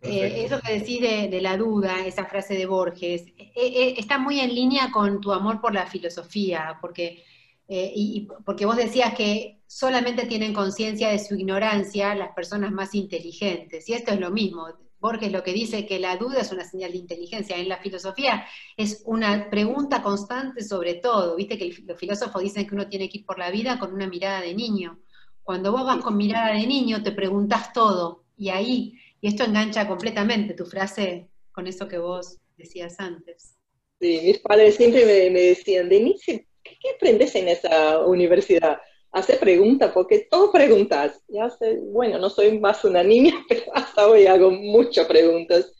Eh, 0.00 0.44
eso 0.44 0.60
que 0.60 0.78
decís 0.78 1.00
de, 1.00 1.40
la 1.40 1.56
duda, 1.56 2.06
esa 2.06 2.24
frase 2.24 2.54
de 2.54 2.66
Borges, 2.66 3.26
eh, 3.36 3.52
eh, 3.56 3.94
está 3.98 4.18
muy 4.18 4.38
en 4.38 4.54
línea 4.54 4.90
con 4.92 5.20
tu 5.20 5.32
amor 5.32 5.60
por 5.60 5.74
la 5.74 5.86
filosofía, 5.86 6.78
porque, 6.80 7.24
y, 7.68 8.28
porque 8.44 8.64
vos 8.64 8.76
decías 8.76 9.14
que 9.14 9.60
solamente 9.66 10.26
tienen 10.26 10.54
conciencia 10.54 11.08
de 11.08 11.18
su 11.18 11.34
ignorancia 11.34 12.14
las 12.14 12.32
personas 12.32 12.70
más 12.70 12.94
inteligentes, 12.94 13.88
y 13.88 13.94
esto 13.94 14.12
es 14.12 14.20
lo 14.20 14.30
mismo. 14.30 14.68
Borges 15.00 15.30
lo 15.30 15.44
que 15.44 15.52
dice 15.52 15.86
que 15.86 16.00
la 16.00 16.16
duda 16.16 16.40
es 16.40 16.50
una 16.50 16.64
señal 16.64 16.90
de 16.90 16.98
inteligencia. 16.98 17.56
En 17.56 17.68
la 17.68 17.76
filosofía 17.76 18.44
es 18.76 19.02
una 19.06 19.48
pregunta 19.48 20.02
constante 20.02 20.64
sobre 20.64 20.94
todo. 20.94 21.36
Viste 21.36 21.56
que 21.56 21.72
los 21.86 21.96
filósofos 21.96 22.42
dicen 22.42 22.66
que 22.66 22.74
uno 22.74 22.88
tiene 22.88 23.08
que 23.08 23.18
ir 23.18 23.24
por 23.24 23.38
la 23.38 23.52
vida 23.52 23.78
con 23.78 23.92
una 23.92 24.08
mirada 24.08 24.40
de 24.40 24.54
niño. 24.54 24.98
Cuando 25.44 25.70
vos 25.70 25.84
vas 25.84 26.02
con 26.02 26.16
mirada 26.16 26.52
de 26.52 26.66
niño, 26.66 27.00
te 27.02 27.12
preguntas 27.12 27.72
todo. 27.72 28.24
Y 28.38 28.50
ahí 28.50 28.94
y 29.20 29.28
esto 29.28 29.44
engancha 29.44 29.88
completamente 29.88 30.54
tu 30.54 30.64
frase 30.64 31.28
con 31.50 31.66
eso 31.66 31.88
que 31.88 31.98
vos 31.98 32.38
decías 32.56 33.00
antes. 33.00 33.56
Sí, 34.00 34.20
mis 34.24 34.38
padres 34.38 34.76
siempre 34.76 35.30
me, 35.30 35.40
decían, 35.40 35.88
Denise, 35.88 36.46
¿qué, 36.62 36.90
aprendes 36.94 37.34
en 37.34 37.48
esa 37.48 37.98
universidad? 38.06 38.78
Hace 39.10 39.36
preguntas, 39.36 39.90
porque 39.92 40.28
todo 40.30 40.52
preguntas. 40.52 41.20
Ya 41.28 41.48
bueno, 41.90 42.18
no 42.18 42.30
soy 42.30 42.58
más 42.60 42.84
una 42.84 43.02
niña, 43.02 43.34
pero 43.48 43.62
hasta 43.74 44.06
hoy 44.06 44.26
hago 44.26 44.50
muchas 44.50 45.06
preguntas. 45.06 45.72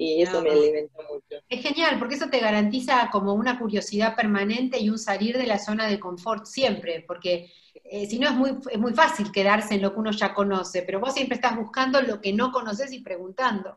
Y 0.00 0.22
eso 0.22 0.40
me 0.42 0.50
alimenta 0.50 1.02
mucho. 1.12 1.42
Es 1.48 1.60
genial, 1.60 1.98
porque 1.98 2.14
eso 2.14 2.30
te 2.30 2.38
garantiza 2.38 3.10
como 3.10 3.34
una 3.34 3.58
curiosidad 3.58 4.14
permanente 4.14 4.78
y 4.78 4.90
un 4.90 4.98
salir 4.98 5.36
de 5.36 5.46
la 5.46 5.58
zona 5.58 5.88
de 5.88 5.98
confort 5.98 6.46
siempre, 6.46 7.04
porque 7.04 7.50
eh, 7.82 8.06
si 8.06 8.20
no 8.20 8.28
es 8.28 8.34
muy, 8.34 8.56
es 8.70 8.78
muy 8.78 8.94
fácil 8.94 9.32
quedarse 9.32 9.74
en 9.74 9.82
lo 9.82 9.92
que 9.92 9.98
uno 9.98 10.12
ya 10.12 10.32
conoce, 10.32 10.82
pero 10.82 11.00
vos 11.00 11.14
siempre 11.14 11.34
estás 11.34 11.56
buscando 11.56 12.00
lo 12.00 12.20
que 12.20 12.32
no 12.32 12.52
conoces 12.52 12.92
y 12.92 13.00
preguntando. 13.00 13.76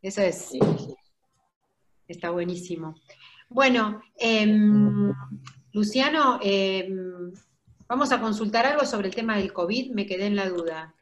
Eso 0.00 0.22
es. 0.22 0.52
Está 2.06 2.30
buenísimo. 2.30 2.94
Bueno, 3.50 4.00
em, 4.16 5.12
Luciano, 5.74 6.40
em, 6.42 7.30
vamos 7.86 8.10
a 8.10 8.20
consultar 8.22 8.64
algo 8.64 8.86
sobre 8.86 9.08
el 9.08 9.14
tema 9.14 9.36
del 9.36 9.52
COVID, 9.52 9.92
me 9.92 10.06
quedé 10.06 10.26
en 10.28 10.36
la 10.36 10.48
duda. 10.48 10.94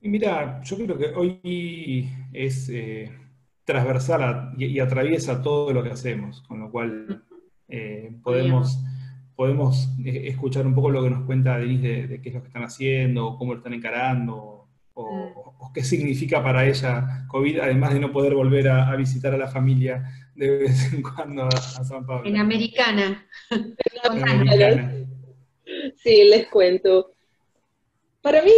mira, 0.00 0.62
yo 0.62 0.76
creo 0.76 0.96
que 0.96 1.06
hoy 1.06 2.08
es 2.32 2.70
transversal 3.68 4.54
y, 4.56 4.80
atraviesa 4.80 5.42
todo 5.42 5.74
lo 5.74 5.82
que 5.82 5.90
hacemos, 5.90 6.40
con 6.48 6.58
lo 6.58 6.70
cual 6.70 7.22
eh, 7.68 8.10
podemos, 8.22 8.82
podemos 9.36 9.90
eh, 10.02 10.28
escuchar 10.28 10.66
un 10.66 10.74
poco 10.74 10.88
lo 10.88 11.02
que 11.02 11.10
nos 11.10 11.26
cuenta 11.26 11.58
Denise 11.58 12.06
de, 12.06 12.22
qué 12.22 12.30
es 12.30 12.34
lo 12.34 12.40
que 12.40 12.46
están 12.46 12.64
haciendo, 12.64 13.36
cómo 13.36 13.52
lo 13.52 13.58
están 13.58 13.74
encarando, 13.74 14.68
o, 14.94 15.70
qué 15.74 15.84
significa 15.84 16.42
para 16.42 16.66
ella 16.66 17.26
COVID, 17.28 17.60
además 17.60 17.92
de 17.92 18.00
no 18.00 18.10
poder 18.10 18.34
volver 18.34 18.70
a, 18.70 18.96
visitar 18.96 19.34
a 19.34 19.36
la 19.36 19.48
familia 19.48 20.02
de 20.34 20.60
vez 20.60 20.90
en 20.94 21.02
cuando 21.02 21.44
a, 21.44 21.50
San 21.50 22.06
Pablo. 22.06 22.26
En 22.26 22.36
Americana. 22.40 23.28
Sí, 25.96 26.24
les 26.24 26.46
cuento. 26.46 27.12
Para 28.22 28.42
mí 28.42 28.50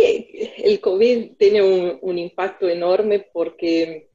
el 0.58 0.80
COVID 0.80 1.32
tiene 1.36 1.62
un, 1.62 1.98
un 2.00 2.16
impacto 2.16 2.68
enorme 2.68 3.26
porque 3.32 4.09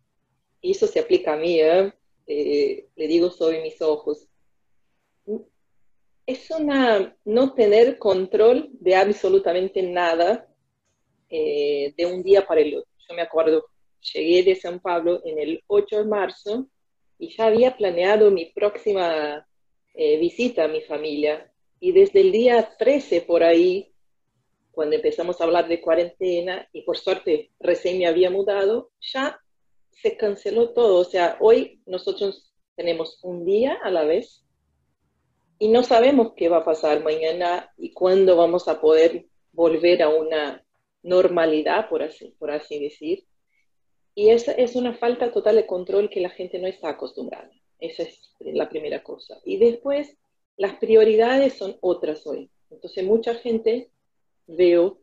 y 0.65 0.71
eso 0.71 0.87
se 0.87 0.99
aplica 0.99 1.33
a 1.33 1.37
mí, 1.37 1.61
¿eh? 1.61 1.93
Eh, 2.25 2.87
le 2.95 3.07
digo 3.07 3.29
sobre 3.29 3.61
mis 3.61 3.79
ojos. 3.83 4.27
Es 6.25 6.49
una 6.49 7.15
no 7.23 7.53
tener 7.53 7.99
control 7.99 8.69
de 8.71 8.95
absolutamente 8.95 9.83
nada 9.83 10.51
eh, 11.29 11.93
de 11.95 12.05
un 12.07 12.23
día 12.23 12.47
para 12.47 12.61
el 12.61 12.77
otro. 12.77 12.89
Yo 13.07 13.15
me 13.15 13.21
acuerdo, 13.21 13.67
llegué 14.11 14.41
de 14.41 14.55
San 14.55 14.79
Pablo 14.79 15.21
en 15.23 15.37
el 15.37 15.63
8 15.67 15.97
de 15.97 16.05
marzo 16.05 16.67
y 17.19 17.35
ya 17.37 17.45
había 17.45 17.77
planeado 17.77 18.31
mi 18.31 18.45
próxima 18.45 19.47
visita 19.93 20.63
a 20.63 20.67
mi 20.67 20.81
familia. 20.81 21.53
Y 21.79 21.91
desde 21.91 22.21
el 22.21 22.31
día 22.31 22.75
13 22.79 23.21
por 23.21 23.43
ahí, 23.43 23.93
cuando 24.71 24.95
empezamos 24.95 25.39
a 25.39 25.43
hablar 25.43 25.67
de 25.67 25.79
cuarentena, 25.79 26.67
y 26.73 26.81
por 26.81 26.97
suerte 26.97 27.51
recién 27.59 27.99
me 27.99 28.07
había 28.07 28.31
mudado, 28.31 28.89
ya 28.99 29.39
se 30.01 30.17
canceló 30.17 30.69
todo. 30.69 30.99
O 30.99 31.03
sea, 31.03 31.37
hoy 31.39 31.81
nosotros 31.85 32.51
tenemos 32.75 33.19
un 33.23 33.45
día 33.45 33.77
a 33.83 33.89
la 33.89 34.03
vez 34.03 34.45
y 35.57 35.69
no 35.69 35.83
sabemos 35.83 36.33
qué 36.35 36.49
va 36.49 36.57
a 36.57 36.65
pasar 36.65 37.03
mañana 37.03 37.71
y 37.77 37.93
cuándo 37.93 38.35
vamos 38.35 38.67
a 38.67 38.81
poder 38.81 39.25
volver 39.51 40.03
a 40.03 40.09
una 40.09 40.65
normalidad, 41.01 41.87
por 41.89 42.03
así, 42.03 42.35
por 42.37 42.51
así 42.51 42.79
decir. 42.79 43.25
Y 44.13 44.29
esa 44.29 44.51
es 44.51 44.75
una 44.75 44.93
falta 44.93 45.31
total 45.31 45.55
de 45.55 45.65
control 45.65 46.09
que 46.09 46.19
la 46.19 46.29
gente 46.29 46.59
no 46.59 46.67
está 46.67 46.89
acostumbrada. 46.89 47.49
Esa 47.79 48.03
es 48.03 48.31
la 48.39 48.69
primera 48.69 49.03
cosa. 49.03 49.39
Y 49.45 49.57
después, 49.57 50.17
las 50.57 50.75
prioridades 50.77 51.53
son 51.53 51.77
otras 51.81 52.25
hoy. 52.25 52.49
Entonces, 52.69 53.03
mucha 53.03 53.35
gente 53.35 53.91
veo, 54.47 54.99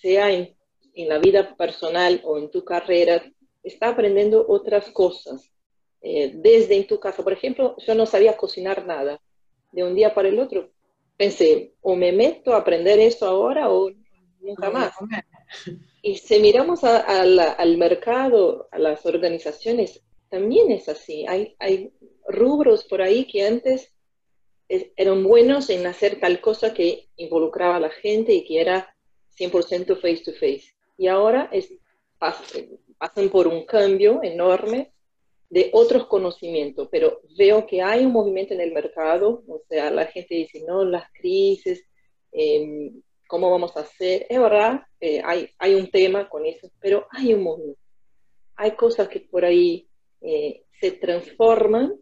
sea 0.00 0.30
en, 0.32 0.56
en 0.94 1.08
la 1.08 1.18
vida 1.18 1.56
personal 1.56 2.20
o 2.24 2.38
en 2.38 2.50
tu 2.50 2.64
carrera, 2.64 3.22
está 3.62 3.88
aprendiendo 3.88 4.44
otras 4.48 4.90
cosas. 4.90 5.50
Eh, 6.00 6.32
desde 6.34 6.76
en 6.76 6.86
tu 6.86 6.98
casa, 6.98 7.22
por 7.22 7.32
ejemplo, 7.32 7.76
yo 7.86 7.94
no 7.94 8.06
sabía 8.06 8.36
cocinar 8.36 8.86
nada. 8.86 9.20
De 9.70 9.84
un 9.84 9.94
día 9.94 10.14
para 10.14 10.28
el 10.28 10.38
otro 10.38 10.70
pensé, 11.16 11.74
o 11.80 11.94
me 11.94 12.12
meto 12.12 12.52
a 12.52 12.58
aprender 12.58 12.98
eso 12.98 13.26
ahora 13.26 13.70
o 13.70 13.90
nunca 14.40 14.70
más. 14.70 14.92
Y 16.02 16.16
si 16.16 16.40
miramos 16.40 16.82
al 16.82 17.76
mercado, 17.78 18.68
a 18.72 18.78
las 18.80 19.06
organizaciones, 19.06 20.02
también 20.28 20.72
es 20.72 20.88
así. 20.88 21.24
Hay, 21.28 21.54
hay 21.60 21.92
rubros 22.26 22.82
por 22.82 23.02
ahí 23.02 23.24
que 23.26 23.46
antes 23.46 23.94
eran 24.96 25.22
buenos 25.22 25.70
en 25.70 25.86
hacer 25.86 26.18
tal 26.18 26.40
cosa 26.40 26.74
que 26.74 27.08
involucraba 27.16 27.76
a 27.76 27.80
la 27.80 27.90
gente 27.90 28.32
y 28.32 28.44
que 28.44 28.60
era 28.60 28.96
100% 29.38 30.00
face 30.00 30.22
to 30.24 30.32
face. 30.32 30.74
Y 30.98 31.06
ahora 31.06 31.48
es, 31.52 31.72
pasan 33.02 33.30
por 33.30 33.48
un 33.48 33.64
cambio 33.64 34.22
enorme 34.22 34.92
de 35.50 35.70
otros 35.72 36.06
conocimientos, 36.06 36.86
pero 36.88 37.20
veo 37.36 37.66
que 37.66 37.82
hay 37.82 38.06
un 38.06 38.12
movimiento 38.12 38.54
en 38.54 38.60
el 38.60 38.70
mercado, 38.70 39.42
o 39.48 39.60
sea, 39.68 39.90
la 39.90 40.06
gente 40.06 40.36
dice, 40.36 40.62
no, 40.68 40.84
las 40.84 41.10
crisis, 41.12 41.84
em, 42.30 43.02
¿cómo 43.26 43.50
vamos 43.50 43.76
a 43.76 43.80
hacer? 43.80 44.24
Es 44.30 44.38
verdad, 44.38 44.82
eh, 45.00 45.20
hay, 45.24 45.50
hay 45.58 45.74
un 45.74 45.90
tema 45.90 46.28
con 46.28 46.46
eso, 46.46 46.70
pero 46.78 47.08
hay 47.10 47.34
un 47.34 47.42
movimiento. 47.42 47.80
Hay 48.54 48.76
cosas 48.76 49.08
que 49.08 49.18
por 49.18 49.44
ahí 49.44 49.88
eh, 50.20 50.62
se 50.80 50.92
transforman 50.92 51.96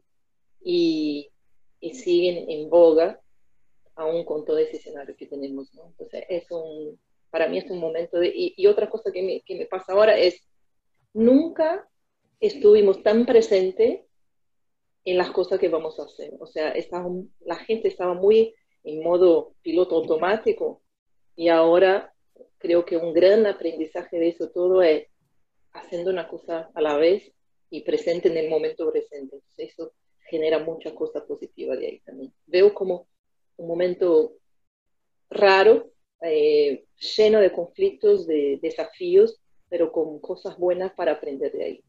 y, 0.62 1.30
y, 1.80 1.94
siguen 1.94 2.50
en 2.50 2.68
boga, 2.68 3.18
aún 3.94 4.26
con 4.26 4.44
todo 4.44 4.58
ese 4.58 4.76
escenario 4.76 5.16
que 5.16 5.26
tenemos, 5.26 5.72
¿no? 5.72 5.86
Entonces, 5.86 6.26
es 6.28 6.50
un, 6.50 7.00
para 7.30 7.48
mí 7.48 7.56
es 7.56 7.70
un 7.70 7.80
momento 7.80 8.18
de... 8.18 8.28
Y, 8.28 8.52
y 8.54 8.66
otra 8.66 8.90
cosa 8.90 9.10
que 9.10 9.22
me, 9.22 9.40
que 9.40 9.54
me 9.54 9.64
pasa 9.64 9.94
ahora 9.94 10.18
es 10.18 10.49
nunca 11.12 11.88
estuvimos 12.40 13.02
tan 13.02 13.26
presentes 13.26 14.00
en 15.04 15.18
las 15.18 15.30
cosas 15.30 15.58
que 15.58 15.68
vamos 15.68 15.98
a 15.98 16.04
hacer. 16.04 16.34
O 16.40 16.46
sea, 16.46 16.74
la 17.40 17.56
gente 17.56 17.88
estaba 17.88 18.14
muy 18.14 18.54
en 18.84 19.02
modo 19.02 19.54
piloto 19.62 19.96
automático 19.96 20.82
y 21.36 21.48
ahora 21.48 22.14
creo 22.58 22.84
que 22.84 22.96
un 22.96 23.12
gran 23.12 23.46
aprendizaje 23.46 24.18
de 24.18 24.28
eso 24.28 24.50
todo 24.50 24.82
es 24.82 25.06
haciendo 25.72 26.10
una 26.10 26.28
cosa 26.28 26.70
a 26.74 26.80
la 26.80 26.96
vez 26.96 27.32
y 27.70 27.82
presente 27.82 28.28
en 28.28 28.36
el 28.36 28.50
momento 28.50 28.90
presente. 28.90 29.40
eso 29.56 29.92
genera 30.28 30.58
muchas 30.58 30.92
cosas 30.92 31.24
positivas 31.24 31.78
de 31.78 31.86
ahí 31.86 32.00
también. 32.00 32.32
Veo 32.46 32.74
como 32.74 33.08
un 33.56 33.68
momento 33.68 34.36
raro, 35.28 35.90
eh, 36.22 36.84
lleno 37.16 37.40
de 37.40 37.52
conflictos, 37.52 38.26
de 38.26 38.58
desafíos, 38.60 39.39
pero 39.70 39.90
con 39.92 40.18
cosas 40.18 40.58
buenas 40.58 40.92
para 40.92 41.12
aprender 41.12 41.52
de 41.52 41.64
ahí. 41.64 41.84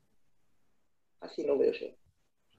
Así 1.19 1.43
lo 1.43 1.57
veo 1.57 1.73
yo. 1.73 1.87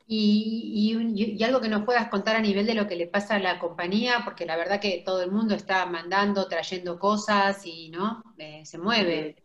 Y, 0.06 0.94
y, 0.94 1.42
algo 1.44 1.60
que 1.60 1.68
nos 1.68 1.84
puedas 1.84 2.08
contar 2.08 2.36
a 2.36 2.40
nivel 2.40 2.66
de 2.66 2.74
lo 2.74 2.86
que 2.86 2.96
le 2.96 3.06
pasa 3.06 3.36
a 3.36 3.38
la 3.38 3.58
compañía, 3.58 4.22
porque 4.24 4.44
la 4.44 4.56
verdad 4.56 4.80
que 4.80 5.02
todo 5.06 5.22
el 5.22 5.30
mundo 5.30 5.54
está 5.54 5.86
mandando, 5.86 6.48
trayendo 6.48 6.98
cosas 6.98 7.64
y 7.64 7.88
no 7.88 8.22
eh, 8.36 8.62
se 8.66 8.78
mueve. 8.78 9.36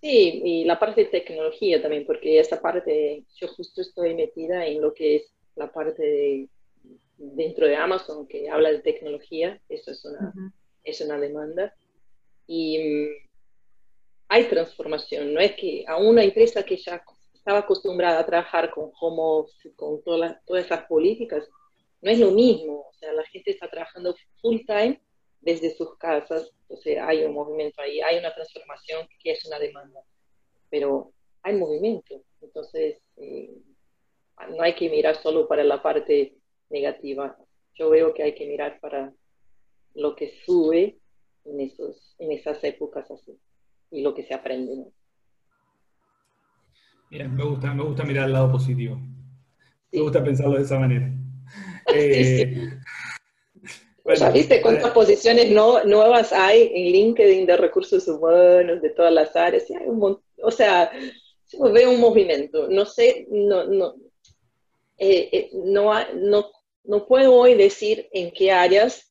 Sí, 0.00 0.40
y 0.44 0.64
la 0.64 0.78
parte 0.78 1.04
de 1.04 1.10
tecnología 1.10 1.82
también, 1.82 2.06
porque 2.06 2.38
esa 2.38 2.60
parte, 2.62 3.24
yo 3.34 3.48
justo 3.48 3.82
estoy 3.82 4.14
metida 4.14 4.64
en 4.64 4.80
lo 4.80 4.94
que 4.94 5.16
es 5.16 5.34
la 5.56 5.70
parte 5.72 6.02
de, 6.02 6.48
dentro 7.16 7.66
de 7.66 7.76
Amazon 7.76 8.26
que 8.28 8.48
habla 8.48 8.70
de 8.70 8.78
tecnología, 8.78 9.60
eso 9.68 9.90
es 9.90 10.04
una, 10.04 10.32
es 10.84 11.00
una 11.00 11.18
demanda. 11.18 11.74
Y 12.46 13.08
hay 14.28 14.44
transformación, 14.44 15.32
no 15.32 15.40
es 15.40 15.52
que 15.56 15.84
a 15.88 15.96
una 15.96 16.22
empresa 16.22 16.62
que 16.62 16.76
ya 16.76 17.02
estaba 17.32 17.60
acostumbrada 17.60 18.20
a 18.20 18.26
trabajar 18.26 18.70
con 18.70 18.92
home 19.00 19.48
con 19.74 20.02
todas, 20.02 20.44
todas 20.44 20.66
esas 20.66 20.84
políticas, 20.84 21.48
no 22.02 22.10
es 22.10 22.18
lo 22.18 22.30
mismo, 22.30 22.86
o 22.88 22.92
sea, 22.92 23.12
la 23.12 23.24
gente 23.24 23.50
está 23.50 23.68
trabajando 23.70 24.14
full 24.40 24.58
time 24.66 25.00
desde 25.40 25.74
sus 25.74 25.96
casas, 25.96 26.52
entonces 26.62 26.98
hay 27.00 27.24
un 27.24 27.32
movimiento 27.32 27.80
ahí, 27.80 28.00
hay 28.02 28.18
una 28.18 28.34
transformación 28.34 29.08
que 29.22 29.32
es 29.32 29.44
una 29.46 29.58
demanda, 29.58 30.00
pero 30.68 31.12
hay 31.42 31.54
movimiento, 31.54 32.22
entonces 32.42 33.00
eh, 33.16 33.56
no 34.50 34.62
hay 34.62 34.74
que 34.74 34.90
mirar 34.90 35.16
solo 35.16 35.48
para 35.48 35.64
la 35.64 35.82
parte 35.82 36.36
negativa, 36.68 37.38
yo 37.74 37.88
veo 37.88 38.12
que 38.12 38.24
hay 38.24 38.34
que 38.34 38.46
mirar 38.46 38.78
para 38.80 39.12
lo 39.94 40.14
que 40.14 40.34
sube 40.44 40.98
en, 41.46 41.60
esos, 41.60 42.14
en 42.18 42.32
esas 42.32 42.62
épocas 42.62 43.10
así 43.10 43.38
y 43.90 44.02
lo 44.02 44.14
que 44.14 44.22
se 44.22 44.34
aprende. 44.34 44.76
¿no? 44.76 44.92
me 47.10 47.44
gusta, 47.44 47.72
me 47.72 47.84
gusta 47.84 48.04
mirar 48.04 48.26
el 48.26 48.32
lado 48.32 48.52
positivo. 48.52 49.00
Me 49.92 50.00
gusta 50.00 50.22
pensarlo 50.22 50.56
de 50.56 50.62
esa 50.62 50.78
manera. 50.78 51.10
Eh, 51.90 52.68
¿Ya 54.14 54.30
viste 54.30 54.60
cuántas 54.60 54.90
posiciones 54.90 55.50
no, 55.50 55.82
nuevas 55.84 56.34
hay 56.34 56.70
en 56.74 56.92
LinkedIn 56.92 57.46
de 57.46 57.56
recursos 57.56 58.06
humanos, 58.06 58.82
de 58.82 58.90
todas 58.90 59.10
las 59.10 59.34
áreas? 59.34 59.64
o 60.42 60.50
sea, 60.50 60.92
veo 61.72 61.90
un 61.90 62.00
movimiento. 62.00 62.68
No 62.68 62.84
sé, 62.84 63.26
no, 63.30 63.64
no, 63.64 63.94
eh, 64.98 65.30
eh, 65.32 65.50
no, 65.54 65.92
no, 66.16 66.50
no, 66.84 67.06
puedo 67.06 67.34
hoy 67.34 67.54
decir 67.54 68.06
en 68.12 68.32
qué 68.32 68.52
áreas 68.52 69.10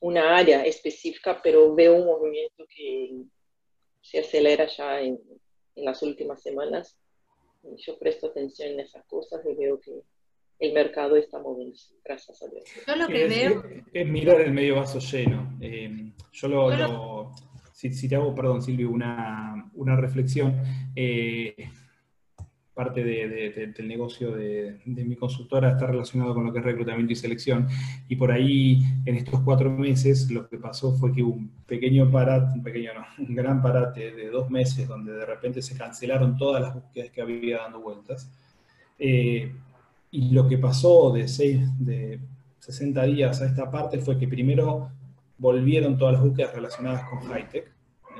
una 0.00 0.36
área 0.36 0.64
específica, 0.64 1.40
pero 1.42 1.74
veo 1.74 1.96
un 1.96 2.06
movimiento 2.06 2.64
que 2.68 3.22
se 4.00 4.20
acelera 4.20 4.66
ya 4.66 5.00
en, 5.00 5.18
en 5.74 5.84
las 5.84 6.02
últimas 6.02 6.42
semanas 6.42 6.98
yo 7.86 7.98
presto 7.98 8.28
atención 8.28 8.70
en 8.70 8.80
esas 8.80 9.04
cosas 9.06 9.40
y 9.44 9.54
veo 9.54 9.80
que 9.80 10.02
el 10.60 10.72
mercado 10.72 11.16
está 11.16 11.38
moviéndose, 11.38 11.94
gracias 12.04 12.42
a 12.42 12.48
Dios. 12.48 12.64
Yo 12.86 12.96
lo 12.96 13.06
que 13.06 13.28
veo... 13.28 13.62
Es, 13.92 14.06
mirar 14.06 14.40
el 14.40 14.52
medio 14.52 14.76
vaso 14.76 14.98
lleno. 14.98 15.56
Eh, 15.60 16.12
yo 16.32 16.48
lo, 16.48 17.32
si, 17.72 18.08
te 18.08 18.16
hago, 18.16 18.34
perdón 18.34 18.60
Silvio, 18.60 18.90
una, 18.90 19.96
reflexión, 19.96 20.60
eh, 20.96 21.54
parte 22.78 23.02
del 23.02 23.88
negocio 23.88 24.30
de, 24.30 24.78
mi 24.84 25.16
consultora 25.16 25.72
está 25.72 25.88
relacionado 25.88 26.32
con 26.32 26.46
lo 26.46 26.52
que 26.52 26.60
es 26.60 26.64
reclutamiento 26.64 27.12
y 27.12 27.16
selección, 27.16 27.66
y 28.08 28.14
por 28.14 28.30
ahí 28.30 28.84
en 29.04 29.16
estos 29.16 29.40
cuatro 29.40 29.68
meses 29.68 30.30
lo 30.30 30.48
que 30.48 30.58
pasó 30.58 30.92
fue 30.92 31.12
que 31.12 31.24
un 31.24 31.50
pequeño 31.66 32.08
parate, 32.08 32.54
un 32.54 32.62
pequeño 32.62 32.92
no, 32.94 33.04
un 33.26 33.34
gran 33.34 33.60
parate 33.60 34.12
de 34.12 34.30
dos 34.30 34.48
meses 34.48 34.86
donde 34.86 35.12
de 35.12 35.26
repente 35.26 35.60
se 35.60 35.76
cancelaron 35.76 36.36
todas 36.36 36.62
las 36.62 36.72
búsquedas 36.72 37.10
que 37.10 37.20
había 37.20 37.58
dando 37.58 37.80
vueltas. 37.80 38.30
Eh, 38.96 39.52
y 40.12 40.30
lo 40.30 40.46
que 40.46 40.58
pasó 40.58 41.10
de, 41.12 41.26
seis, 41.26 41.58
de 41.80 42.20
60 42.60 43.02
días 43.06 43.42
a 43.42 43.46
esta 43.46 43.68
parte 43.72 43.98
fue 43.98 44.16
que 44.16 44.28
primero 44.28 44.88
volvieron 45.36 45.98
todas 45.98 46.14
las 46.14 46.22
búsquedas 46.22 46.54
relacionadas 46.54 47.02
con 47.10 47.18
high-tech, 47.22 47.72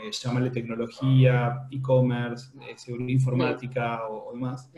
eh, 0.05 0.11
llamarle 0.13 0.51
tecnología, 0.51 1.67
e-commerce, 1.71 2.51
eh, 2.69 2.75
seguridad 2.77 3.11
informática 3.11 4.09
o, 4.09 4.33
demás. 4.33 4.71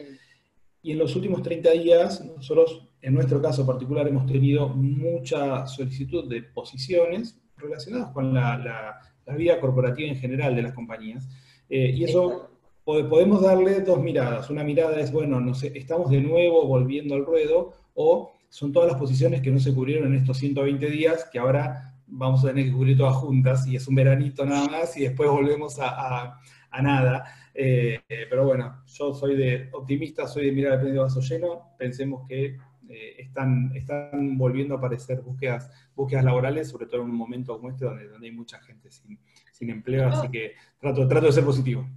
Y 0.82 0.92
en 0.92 0.98
los 0.98 1.14
últimos 1.14 1.42
30 1.42 1.70
días, 1.72 2.24
nosotros, 2.24 2.88
en 3.02 3.14
nuestro 3.14 3.40
caso 3.42 3.66
particular, 3.66 4.08
hemos 4.08 4.26
tenido 4.26 4.68
mucha 4.68 5.66
solicitud 5.66 6.28
de 6.28 6.42
posiciones 6.42 7.38
relacionadas 7.56 8.12
con 8.12 8.32
la, 8.32 8.98
vida 9.36 9.60
corporativa 9.60 10.08
en 10.08 10.16
general 10.16 10.56
de 10.56 10.62
las 10.62 10.72
compañías. 10.72 11.28
Eh, 11.68 11.92
y 11.94 12.02
eso 12.02 12.50
podemos 12.84 13.42
darle 13.42 13.80
dos 13.80 14.00
miradas. 14.02 14.50
Una 14.50 14.64
mirada 14.64 14.98
es, 14.98 15.12
bueno, 15.12 15.40
no 15.40 15.54
sé, 15.54 15.72
estamos 15.76 16.10
de 16.10 16.20
nuevo 16.20 16.66
volviendo 16.66 17.14
al 17.14 17.24
ruedo, 17.24 17.74
o 17.94 18.32
son 18.48 18.72
todas 18.72 18.90
las 18.90 18.98
posiciones 18.98 19.40
que 19.40 19.50
no 19.50 19.60
se 19.60 19.72
cubrieron 19.72 20.08
en 20.08 20.20
estos 20.20 20.38
120 20.38 20.90
días 20.90 21.28
que 21.30 21.38
ahora 21.38 21.89
vamos 22.10 22.44
a 22.44 22.48
tener 22.48 22.66
que 22.66 22.72
cubrir 22.72 22.96
todas 22.96 23.16
juntas 23.16 23.66
y 23.66 23.76
es 23.76 23.86
un 23.88 23.94
veranito 23.94 24.44
nada 24.44 24.68
más 24.68 24.96
y 24.96 25.02
después 25.02 25.30
volvemos 25.30 25.78
a, 25.80 26.40
nada. 26.82 27.24
Eh, 27.54 28.00
pero 28.08 28.44
bueno, 28.44 28.82
yo 28.86 29.14
soy 29.14 29.36
de 29.36 29.68
optimista, 29.72 30.26
soy 30.26 30.46
de 30.46 30.52
mirar 30.52 30.78
el 30.78 30.86
medio 30.86 31.02
vaso 31.02 31.20
lleno, 31.20 31.74
pensemos 31.78 32.26
que 32.28 32.56
eh, 32.88 33.16
están, 33.18 33.72
están 33.74 34.36
volviendo 34.36 34.74
a 34.74 34.78
aparecer 34.78 35.20
búsquedas, 35.20 35.70
búsquedas 35.94 36.24
laborales, 36.24 36.68
sobre 36.68 36.86
todo 36.86 37.02
en 37.02 37.10
un 37.10 37.16
momento 37.16 37.56
como 37.56 37.70
este 37.70 37.84
donde, 37.84 38.08
donde 38.08 38.26
hay 38.26 38.34
mucha 38.34 38.60
gente 38.60 38.90
sin, 38.90 39.18
sin 39.52 39.70
empleo, 39.70 40.08
así 40.08 40.28
que 40.28 40.54
trato, 40.78 41.06
trato 41.06 41.26
de 41.26 41.32
ser 41.32 41.44
positivo. 41.44 41.88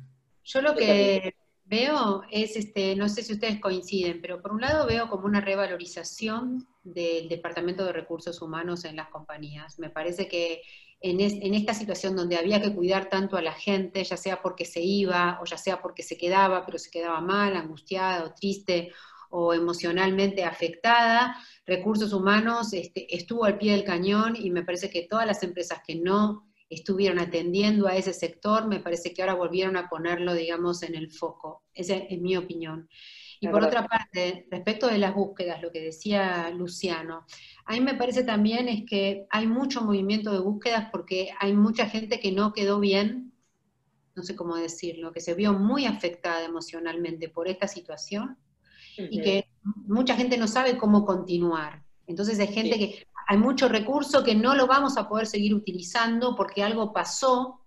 Yo 0.43 0.62
lo 0.62 0.76
que 0.76 1.36
veo 1.74 2.22
es, 2.30 2.56
este, 2.56 2.96
no 2.96 3.10
sé 3.10 3.24
si 3.24 3.34
ustedes 3.34 3.60
coinciden, 3.60 4.22
pero 4.22 4.40
por 4.42 4.52
un 4.52 4.62
lado 4.62 4.86
veo 4.86 5.10
como 5.10 5.26
una 5.26 5.42
revalorización 5.42 6.68
del 6.84 7.28
Departamento 7.28 7.84
de 7.84 7.94
Recursos 7.94 8.44
Humanos 8.44 8.86
en 8.86 8.96
las 8.96 9.10
compañías. 9.10 9.80
Me 9.80 9.90
parece 9.90 10.28
que 10.28 10.62
en, 11.02 11.20
esta 11.20 11.74
situación 11.74 12.16
donde 12.16 12.38
había 12.38 12.62
que 12.62 12.76
cuidar 12.76 13.10
tanto 13.10 13.38
a 13.38 13.42
la 13.42 13.54
gente, 13.54 14.04
ya 14.04 14.18
sea 14.18 14.40
porque 14.44 14.66
se 14.66 14.82
iba 14.82 15.40
o 15.42 15.46
ya 15.46 15.58
sea 15.58 15.82
porque 15.82 16.04
se 16.04 16.16
quedaba, 16.16 16.64
pero 16.64 16.78
se 16.78 16.92
quedaba 16.92 17.22
mal, 17.22 17.56
angustiada 17.56 18.24
o 18.24 18.34
triste 18.36 18.92
o 19.32 19.56
emocionalmente 19.56 20.44
afectada, 20.44 21.36
Recursos 21.66 22.14
Humanos 22.14 22.72
este, 22.74 23.16
estuvo 23.16 23.46
al 23.46 23.58
pie 23.58 23.72
del 23.72 23.84
cañón 23.84 24.36
y 24.36 24.52
me 24.52 24.64
parece 24.64 24.92
que 24.92 25.08
todas 25.10 25.26
las 25.26 25.42
empresas 25.42 25.80
que 25.84 25.96
no 25.96 26.53
estuvieron 26.74 27.20
atendiendo 27.20 27.88
a 27.88 27.96
ese 27.96 28.14
sector, 28.14 28.68
me 28.68 28.80
parece 28.80 29.14
que 29.14 29.22
ahora 29.22 29.36
volvieron 29.36 29.78
a 29.78 29.90
ponerlo, 29.90 30.34
digamos, 30.34 30.84
en 30.84 30.96
el 30.96 31.12
foco. 31.12 31.64
Esa 31.74 31.96
es 31.96 32.20
mi 32.20 32.36
opinión. 32.38 32.90
Y 33.40 33.48
por 33.50 33.62
otra 33.62 33.86
parte, 33.86 34.48
respecto 34.50 34.88
de 34.88 34.98
las 34.98 35.14
búsquedas, 35.14 35.62
lo 35.62 35.70
que 35.70 35.82
decía 35.82 36.50
Luciano, 36.52 37.26
a 37.66 37.74
mí 37.74 37.82
me 37.82 37.96
parece 37.96 38.24
también 38.24 38.70
es 38.70 38.84
que 38.88 39.26
hay 39.30 39.48
mucho 39.48 39.82
movimiento 39.82 40.32
de 40.32 40.40
búsquedas 40.40 40.88
porque 40.92 41.32
hay 41.40 41.54
mucha 41.54 41.88
gente 41.88 42.22
que 42.22 42.32
no 42.32 42.54
quedó 42.54 42.80
bien, 42.80 43.34
no 44.16 44.24
sé 44.24 44.36
cómo 44.36 44.56
decirlo, 44.56 45.12
que 45.12 45.20
se 45.20 45.34
vio 45.34 45.52
muy 45.52 45.86
afectada 45.86 46.46
emocionalmente 46.46 47.28
por 47.28 47.50
esta 47.50 47.68
situación 47.68 48.38
y 48.98 49.22
que 49.22 49.50
mucha 49.88 50.16
gente 50.16 50.38
no 50.38 50.48
sabe 50.48 50.78
cómo 50.78 51.04
continuar. 51.04 51.84
Entonces 52.08 52.40
hay 52.40 52.48
gente 52.48 52.78
que 52.78 53.08
hay 53.28 53.38
mucho 53.38 53.68
recurso 53.68 54.24
que 54.24 54.36
no 54.36 54.56
lo 54.56 54.68
vamos 54.68 54.98
a 54.98 55.08
poder 55.08 55.28
seguir 55.28 55.54
utilizando 55.54 56.36
porque 56.36 56.64
algo 56.64 56.94
pasó 56.94 57.62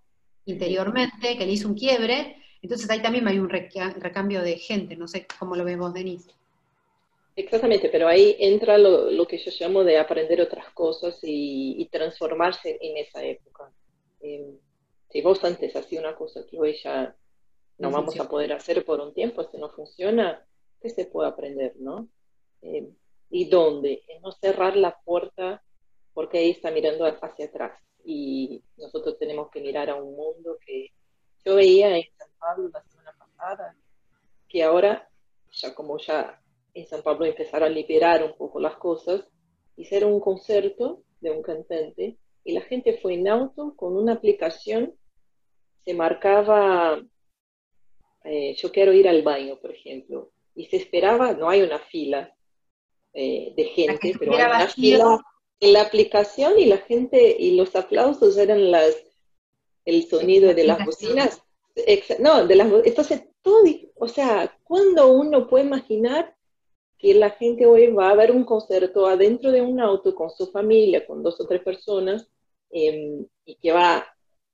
interiormente, 0.45 1.37
que 1.37 1.45
le 1.45 1.51
hizo 1.51 1.67
un 1.67 1.75
quiebre, 1.75 2.37
entonces 2.61 2.89
ahí 2.89 3.01
también 3.01 3.27
hay 3.27 3.39
un 3.39 3.49
recambio 3.49 4.41
de 4.41 4.57
gente, 4.57 4.95
no 4.95 5.07
sé 5.07 5.27
cómo 5.39 5.55
lo 5.55 5.63
vemos, 5.63 5.93
Denise. 5.93 6.31
Exactamente, 7.35 7.89
pero 7.89 8.07
ahí 8.07 8.35
entra 8.39 8.79
lo, 8.79 9.27
que 9.27 9.37
yo 9.37 9.51
llamo 9.59 9.83
de 9.83 9.99
aprender 9.99 10.41
otras 10.41 10.71
cosas 10.71 11.19
y, 11.21 11.87
transformarse 11.91 12.79
en 12.81 12.97
esa 12.97 13.23
época. 13.23 13.71
Em, 14.21 14.57
si 15.09 15.21
vos 15.21 15.43
antes 15.43 15.75
hacías 15.75 16.01
una 16.01 16.15
cosa 16.15 16.43
que 16.49 16.59
hoy 16.59 16.75
ya 16.83 17.15
no, 17.77 17.91
vamos 17.91 18.19
a 18.19 18.27
poder 18.27 18.53
hacer 18.53 18.83
por 18.83 18.99
un 19.01 19.13
tiempo, 19.13 19.47
si 19.51 19.57
no 19.57 19.69
funciona, 19.69 20.43
¿qué 20.81 20.89
se 20.89 21.05
puede 21.05 21.29
aprender, 21.29 21.75
no? 21.77 22.09
Em, 22.63 22.89
¿Y 23.29 23.49
dónde? 23.49 24.03
no 24.21 24.31
cerrar 24.31 24.75
la 24.75 24.97
puerta 25.05 25.63
porque 26.13 26.39
ahí 26.39 26.51
está 26.51 26.71
mirando 26.71 27.05
hacia 27.05 27.45
atrás. 27.45 27.79
Y 28.03 28.63
nosotros 28.77 29.17
tenemos 29.19 29.51
que 29.51 29.61
mirar 29.61 29.89
a 29.89 29.95
un 29.95 30.15
mundo 30.15 30.57
que 30.65 30.91
yo 31.45 31.55
veía 31.55 31.95
en 31.95 32.05
San 32.17 32.29
Pablo 32.39 32.69
la 32.73 32.81
semana 32.83 33.13
pasada, 33.17 33.75
que 34.49 34.63
ahora, 34.63 35.07
ya 35.51 35.75
como 35.75 35.97
ya 35.99 36.41
en 36.73 36.87
San 36.87 37.03
Pablo 37.03 37.25
empezaron 37.25 37.69
a 37.69 37.71
liberar 37.71 38.23
un 38.23 38.35
poco 38.35 38.59
las 38.59 38.77
cosas, 38.77 39.25
hicieron 39.75 40.13
un 40.13 40.19
concierto 40.19 41.03
de 41.21 41.31
un 41.31 41.41
cantante 41.41 42.17
y 42.43 42.53
la 42.53 42.61
gente 42.61 42.97
fue 43.01 43.13
en 43.13 43.27
auto 43.27 43.75
con 43.75 43.95
una 43.95 44.13
aplicación, 44.13 44.95
se 45.83 45.93
marcaba, 45.93 46.99
eh, 48.23 48.55
yo 48.55 48.71
quiero 48.71 48.93
ir 48.93 49.07
al 49.07 49.21
baño, 49.21 49.59
por 49.59 49.71
ejemplo, 49.71 50.31
y 50.55 50.65
se 50.65 50.77
esperaba, 50.77 51.33
no 51.33 51.49
hay 51.49 51.61
una 51.61 51.79
fila 51.79 52.33
eh, 53.13 53.53
de 53.55 53.63
gente, 53.65 54.13
pero 54.19 54.33
en 55.59 55.73
la 55.73 55.81
aplicación 55.81 56.59
y 56.59 56.65
la 56.65 56.77
gente, 56.77 57.35
y 57.39 57.55
los 57.55 57.75
aplausos 57.75 58.37
eran 58.37 58.71
las, 58.71 58.95
el 59.85 60.07
sonido 60.07 60.53
de 60.53 60.63
las 60.63 60.85
bocinas. 60.85 61.41
No, 62.19 62.45
de 62.45 62.55
las 62.55 62.71
entonces 62.85 63.23
todo, 63.41 63.63
o 63.95 64.07
sea, 64.07 64.57
cuando 64.63 65.07
uno 65.09 65.47
puede 65.47 65.65
imaginar 65.65 66.35
que 66.97 67.13
la 67.13 67.29
gente 67.31 67.65
hoy 67.65 67.87
va 67.91 68.09
a 68.09 68.15
ver 68.15 68.31
un 68.31 68.43
concierto 68.43 69.05
adentro 69.05 69.51
de 69.51 69.61
un 69.61 69.79
auto 69.79 70.15
con 70.15 70.29
su 70.29 70.47
familia, 70.47 71.05
con 71.05 71.21
dos 71.23 71.39
o 71.39 71.45
tres 71.45 71.61
personas, 71.61 72.27
em, 72.71 73.25
y 73.45 73.55
que 73.55 73.71
va 73.71 74.05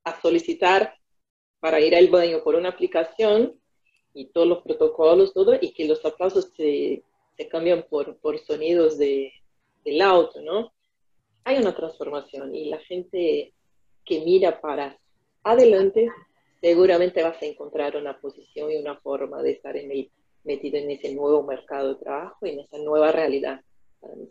a 0.04 0.22
solicitar 0.22 0.96
para 1.60 1.80
ir 1.80 1.96
al 1.96 2.10
baño 2.10 2.44
por 2.44 2.56
una 2.56 2.70
aplicación 2.70 3.60
y 4.14 4.26
todos 4.28 4.48
los 4.48 4.62
protocolos, 4.62 5.34
todo, 5.34 5.56
y 5.60 5.74
que 5.74 5.88
los 5.88 6.04
aplausos 6.06 6.52
se, 6.56 7.04
se 7.38 7.48
cambian 7.48 7.86
por, 7.90 8.18
por 8.18 8.38
sonidos 8.40 8.98
de, 8.98 9.32
del 9.84 10.02
auto, 10.02 10.42
¿no? 10.42 10.72
Hay 11.44 11.58
una 11.58 11.76
transformación 11.76 12.56
y 12.56 12.70
la 12.70 12.80
gente 12.80 13.54
que 14.06 14.22
mira 14.22 14.62
para 14.62 14.98
adelante 15.44 16.10
seguramente 16.62 17.22
vas 17.22 17.42
a 17.42 17.46
encontrar 17.46 17.98
una 17.98 18.18
posición 18.20 18.72
y 18.72 18.78
una 18.78 18.96
forma 18.96 19.42
de 19.42 19.52
estar 19.52 19.76
en 19.76 19.92
el, 19.92 20.10
metido 20.44 20.78
en 20.78 20.92
ese 20.92 21.14
nuevo 21.14 21.44
mercado 21.44 21.96
de 21.96 22.00
trabajo 22.00 22.46
y 22.46 22.52
en 22.52 22.60
esa 22.62 22.78
nueva 22.78 23.12
realidad. 23.12 23.62
Para 24.00 24.16
mí. 24.16 24.30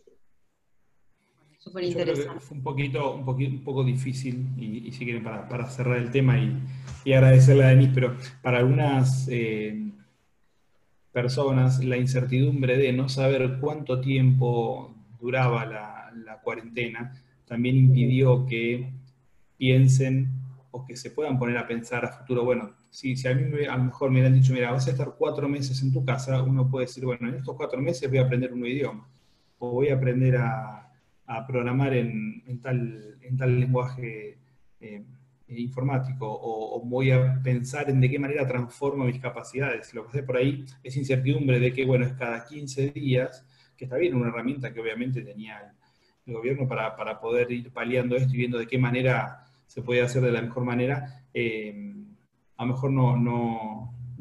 Súper 1.59 1.85
interesante. 1.85 2.41
Fue 2.41 2.57
un 2.57 2.63
poquito, 2.63 3.15
un, 3.15 3.25
poquito, 3.25 3.53
un 3.53 3.65
poco 3.65 3.85
difícil, 3.85 4.47
y, 4.59 4.91
si 4.93 5.05
quieren, 5.05 5.23
para, 5.23 5.49
para, 5.49 5.69
cerrar 5.71 5.99
el 5.99 6.11
tema 6.11 6.39
y, 6.39 6.59
y, 7.05 7.13
agradecerle 7.13 7.65
a 7.65 7.69
Denise, 7.69 7.93
pero 7.95 8.17
para 8.43 8.59
algunas 8.59 9.29
eh, 9.29 9.93
personas 11.13 11.85
la 11.85 11.97
incertidumbre 11.97 12.79
de 12.79 12.93
no 12.93 13.09
saber 13.09 13.59
cuánto 13.61 14.01
tiempo 14.01 14.95
duraba 15.21 15.67
la, 15.67 15.89
cuarentena 16.43 17.13
también 17.47 17.77
impidió 17.77 18.47
que 18.47 18.91
piensen 19.57 20.29
o 20.73 20.85
que 20.85 20.97
se 20.97 21.11
puedan 21.11 21.39
poner 21.39 21.57
a 21.59 21.69
pensar 21.69 22.05
a 22.05 22.09
futuro, 22.09 22.45
bueno, 22.45 22.73
si, 22.91 23.15
si 23.15 23.29
a 23.29 23.35
mí 23.35 23.45
a 23.65 23.77
lo 23.77 23.85
mejor 23.85 24.11
me 24.11 24.27
han 24.27 24.35
dicho, 24.35 24.53
mira, 24.53 24.73
vas 24.73 24.89
a 24.89 24.91
estar 24.91 25.15
cuatro 25.17 25.49
meses 25.49 25.81
en 25.83 25.93
tu 25.93 26.05
casa, 26.05 26.43
uno 26.43 26.69
puede 26.69 26.87
decir, 26.87 27.05
bueno, 27.05 27.29
en 27.29 27.37
estos 27.37 27.55
cuatro 27.55 27.81
meses 27.81 28.09
voy 28.09 28.19
a 28.19 28.23
aprender 28.23 28.53
un 28.53 28.67
idioma, 28.67 29.07
o 29.59 29.71
voy 29.71 29.91
a 29.91 29.95
aprender 29.95 30.37
a, 30.39 30.91
a 31.27 31.47
programar 31.47 31.95
en, 31.95 32.43
en, 32.47 32.61
tal, 32.61 33.19
en 33.21 33.37
tal 33.37 33.61
lenguaje 33.61 34.39
eh, 34.81 35.05
informático, 35.59 36.27
o, 36.29 36.81
voy 36.85 37.11
a 37.11 37.41
pensar 37.43 37.89
en 37.91 38.01
de 38.01 38.11
qué 38.11 38.19
manera 38.19 38.47
transformo 38.47 39.05
mis 39.05 39.21
capacidades. 39.21 39.95
Lo 39.95 40.03
que 40.05 40.09
hace 40.09 40.23
por 40.23 40.37
ahí 40.37 40.65
es 40.83 40.97
incertidumbre 40.97 41.61
de 41.61 41.73
que, 41.73 41.85
bueno, 41.85 42.05
es 42.05 42.13
cada 42.13 42.45
15 42.45 42.93
días, 42.93 43.47
que 43.77 43.85
está 43.85 43.97
bien, 43.97 44.15
una 44.15 44.29
herramienta 44.29 44.73
que 44.73 44.81
obviamente 44.81 45.23
tenía 45.23 45.59
el, 46.27 46.35
gobierno 46.35 46.69
para, 46.69 46.95
para 46.95 47.21
poder 47.21 47.51
ir 47.51 47.73
paliando 47.73 48.15
esto 48.15 48.33
y 48.33 48.39
viendo 48.39 48.57
de 48.57 48.69
qué 48.69 48.79
manera 48.79 49.45
se 49.67 49.83
puede 49.83 50.03
hacer 50.03 50.23
de 50.23 50.31
la 50.31 50.41
mejor 50.41 50.65
manera, 50.65 51.25
eh, 51.35 51.95
a 52.57 52.65
lo 52.65 52.75
mejor 52.75 52.93
no, 52.93 53.17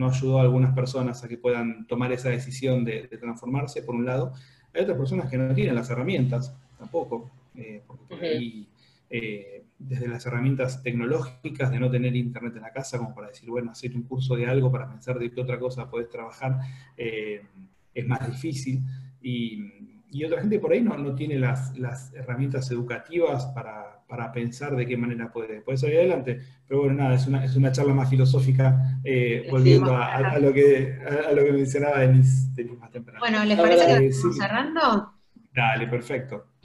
no 0.02 0.10
ayudó 0.10 0.40
a 0.40 0.42
algunas 0.42 0.74
personas 0.74 1.24
a 1.24 1.28
que 1.28 1.38
puedan 1.38 1.86
tomar 1.88 2.12
esa 2.12 2.30
decisión 2.30 2.84
de, 2.84 3.08
transformarse, 3.08 3.84
por 3.84 3.96
un 3.96 4.06
lado. 4.06 4.34
Hay 4.74 4.84
otras 4.84 4.98
personas 4.98 5.30
que 5.30 5.38
no 5.38 5.54
tienen 5.54 5.76
las 5.76 5.90
herramientas, 5.90 6.56
tampoco, 6.78 7.30
eh, 7.56 7.82
porque 7.86 8.04
por 8.06 8.24
ahí, 8.24 8.68
eh, 9.14 9.66
desde 9.78 10.08
las 10.08 10.26
herramientas 10.26 10.82
tecnológicas 10.84 11.70
de 11.70 11.80
no 11.80 11.92
tener 11.92 12.16
internet 12.16 12.54
en 12.56 12.62
la 12.62 12.72
casa, 12.72 12.98
como 12.98 13.14
para 13.14 13.28
decir, 13.28 13.50
bueno, 13.50 13.72
hacer 13.72 13.94
un 13.96 14.04
curso 14.04 14.36
de 14.36 14.46
algo 14.46 14.72
para 14.72 14.88
pensar 14.88 15.20
de 15.20 15.30
qué 15.30 15.42
otra 15.42 15.60
cosa 15.60 15.90
podés 15.90 16.08
trabajar, 16.08 16.60
eh, 16.96 17.42
es 17.94 18.08
más 18.08 18.26
difícil. 18.26 18.82
Y, 19.22 19.80
otra 20.26 20.42
gente 20.42 20.60
por 20.60 20.74
ahí 20.74 20.82
no, 20.82 20.98
no 20.98 21.16
tiene 21.16 21.40
las, 21.40 21.78
las 21.78 22.14
herramientas 22.14 22.70
educativas 22.70 23.46
para, 23.56 24.02
para 24.08 24.32
pensar 24.32 24.76
de 24.76 24.86
qué 24.86 24.98
manera 24.98 25.32
puede, 25.32 25.62
puede 25.62 25.78
salir 25.78 25.98
adelante. 25.98 26.42
Pero 26.68 26.82
bueno, 26.82 26.96
nada, 26.96 27.16
es 27.16 27.28
una, 27.28 27.44
es 27.44 27.56
una 27.56 27.72
charla 27.72 27.94
más 27.94 28.10
filosófica, 28.10 29.00
eh, 29.04 29.48
volviendo 29.50 29.96
a, 29.96 30.38
lo 30.38 30.54
que, 30.54 31.00
a, 31.28 31.32
lo 31.32 31.44
que 31.44 31.54
mencionaba 31.54 32.00
Denise, 32.00 32.52
más 32.78 32.92
temprano. 32.92 33.20
Bueno, 33.20 33.44
¿les 33.46 33.58
parece 33.58 33.88
que 33.88 34.08
estamos 34.08 34.38
cerrando? 34.38 35.11
Dale, 35.54 35.88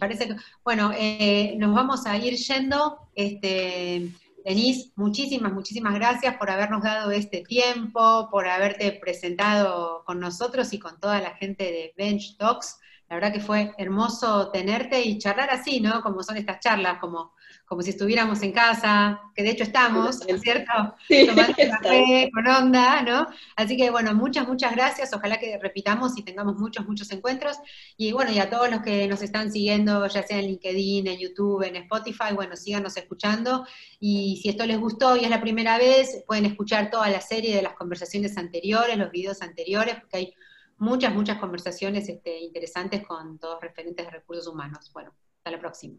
perfecto. 0.09 0.37
Bueno, 0.65 0.93
eh, 0.97 1.55
nos 1.59 1.75
vamos 1.75 2.07
a 2.07 2.17
ir 2.17 2.35
yendo. 2.35 3.09
Este, 3.15 4.11
Denise, 4.45 4.93
muchísimas, 4.95 5.53
muchísimas 5.53 5.95
gracias 5.95 6.37
por 6.37 6.51
habernos 6.51 6.83
dado 6.83 7.11
este 7.11 7.43
tiempo, 7.43 8.29
por 8.31 8.47
haberte 8.47 8.93
presentado 8.93 10.05
con 10.05 10.21
nosotros 10.21 10.73
y 10.73 10.79
con 10.79 11.01
toda 11.01 11.21
la 11.21 11.35
gente 11.35 11.65
de 11.65 11.95
Bench 11.97 12.37
Talks. 12.37 12.79
La 13.09 13.17
verdad 13.17 13.33
que 13.33 13.41
fue 13.41 13.73
hermoso 13.79 14.51
tenerte 14.51 15.01
y 15.03 15.19
charlar 15.19 15.51
así, 15.51 15.81
¿no? 15.81 16.01
Como 16.03 16.23
son 16.23 16.37
estas 16.37 16.61
charlas, 16.61 16.99
como 16.99 17.35
como 17.67 17.83
si 17.83 17.91
estuviéramos 17.91 18.43
en 18.43 18.53
casa, 18.53 19.21
que 19.35 19.43
de 19.43 19.51
hecho 19.51 19.65
estamos, 19.65 20.21
¿cierto? 20.41 20.73
Sí, 21.09 21.27
Tomando 21.27 21.53
café 21.83 22.31
con 22.33 22.47
onda, 22.47 23.03
¿no? 23.03 23.27
Así 23.57 23.77
que 23.77 23.91
bueno, 23.91 24.15
muchas, 24.15 24.47
muchas 24.47 24.73
gracias, 24.73 25.13
ojalá 25.13 25.39
que 25.39 25.59
repitamos 25.59 26.17
y 26.17 26.23
tengamos 26.23 26.57
muchos, 26.57 26.87
muchos 26.87 27.11
encuentros. 27.11 27.57
Y 27.97 28.13
bueno, 28.13 28.31
y 28.31 28.39
a 28.39 28.49
todos 28.49 28.71
los 28.71 28.83
que 28.83 29.09
nos 29.09 29.21
están 29.21 29.51
siguiendo, 29.51 30.07
ya 30.07 30.23
sea 30.23 30.39
en 30.39 30.47
LinkedIn, 30.47 31.09
en 31.09 31.19
YouTube, 31.19 31.65
en 31.65 31.77
Spotify, 31.77 32.35
bueno, 32.35 32.55
síganos 32.57 32.97
escuchando. 32.97 33.67
Y 33.99 34.39
si 34.41 34.49
esto 34.49 34.65
les 34.65 34.79
gustó 34.79 35.17
y 35.17 35.25
es 35.25 35.31
la 35.31 35.41
primera 35.41 35.77
vez, 35.77 36.23
pueden 36.27 36.47
escuchar 36.47 36.89
toda 36.91 37.11
la 37.11 37.21
serie 37.21 37.57
de 37.57 37.63
las 37.63 37.75
conversaciones 37.75 38.37
anteriores, 38.37 38.97
los 38.97 39.11
videos 39.11 39.43
anteriores, 39.43 39.97
porque 39.97 40.17
hay 40.17 40.35
muchas, 40.79 41.13
muchas 41.13 41.39
conversaciones 41.39 42.09
este, 42.09 42.39
interesantes 42.39 43.05
con 43.05 43.41
todos 43.41 43.61
referentes 43.61 44.07
de 44.07 44.13
recursos 44.13 44.47
humanos. 44.47 44.91
Bueno, 44.93 45.13
hasta 45.39 45.51
la 45.51 45.59
próxima. 45.59 45.97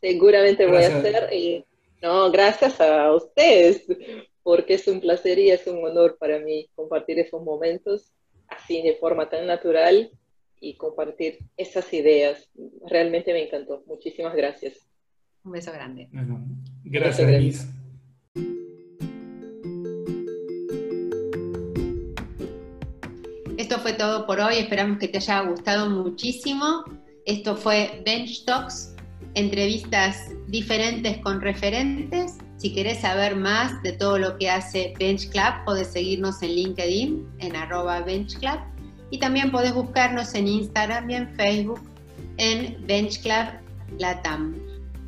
Seguramente 0.00 0.66
voy 0.66 0.82
a 0.82 0.98
hacer. 0.98 1.32
Y, 1.32 1.64
no, 2.02 2.30
gracias 2.30 2.80
a 2.80 3.12
ustedes, 3.14 3.84
porque 4.42 4.74
es 4.74 4.88
un 4.88 5.00
placer 5.00 5.38
y 5.38 5.50
es 5.50 5.66
un 5.66 5.84
honor 5.84 6.16
para 6.18 6.38
mí 6.38 6.68
compartir 6.74 7.18
esos 7.18 7.42
momentos 7.42 8.12
así 8.48 8.82
de 8.82 8.94
forma 8.96 9.28
tan 9.28 9.46
natural 9.46 10.10
y 10.60 10.74
compartir 10.74 11.38
esas 11.56 11.92
ideas. 11.92 12.50
Realmente 12.88 13.32
me 13.32 13.44
encantó. 13.44 13.82
Muchísimas 13.86 14.34
gracias. 14.34 14.88
Un 15.44 15.52
beso 15.52 15.72
grande. 15.72 16.08
gracias, 16.84 17.26
Denise. 17.26 17.66
Esto 23.56 23.78
fue 23.78 23.92
todo 23.92 24.26
por 24.26 24.40
hoy. 24.40 24.56
Esperamos 24.56 24.98
que 24.98 25.08
te 25.08 25.18
haya 25.18 25.42
gustado 25.42 25.88
muchísimo. 25.88 26.84
Esto 27.24 27.56
fue 27.56 28.02
Bench 28.04 28.44
Talks 28.44 28.94
entrevistas 29.34 30.30
diferentes 30.48 31.18
con 31.18 31.40
referentes. 31.40 32.38
Si 32.56 32.72
querés 32.74 33.00
saber 33.00 33.36
más 33.36 33.82
de 33.82 33.92
todo 33.92 34.18
lo 34.18 34.36
que 34.36 34.50
hace 34.50 34.94
Bench 34.98 35.30
Club, 35.30 35.64
podés 35.64 35.88
seguirnos 35.88 36.42
en 36.42 36.50
LinkedIn, 36.50 37.28
en 37.38 37.56
arroba 37.56 38.00
Bench 38.00 38.38
Club, 38.38 38.58
y 39.10 39.18
también 39.18 39.50
podés 39.50 39.74
buscarnos 39.74 40.34
en 40.34 40.46
Instagram 40.46 41.10
y 41.10 41.14
en 41.14 41.34
Facebook 41.36 41.80
en 42.36 42.86
Bench 42.86 43.22
Club 43.22 43.60
Latam. 43.98 44.56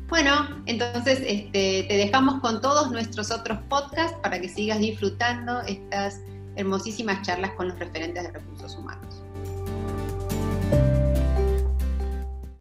Bueno, 0.09 0.61
entonces 0.67 1.19
este, 1.25 1.85
te 1.87 1.97
dejamos 1.97 2.39
con 2.41 2.61
todos 2.61 2.91
nuestros 2.91 3.31
otros 3.31 3.57
podcasts 3.69 4.17
para 4.21 4.39
que 4.39 4.47
sigas 4.47 4.79
disfrutando 4.79 5.61
estas 5.61 6.21
hermosísimas 6.55 7.25
charlas 7.25 7.51
con 7.51 7.69
los 7.69 7.79
referentes 7.79 8.23
de 8.23 8.31
recursos 8.31 8.75
humanos. 8.75 9.22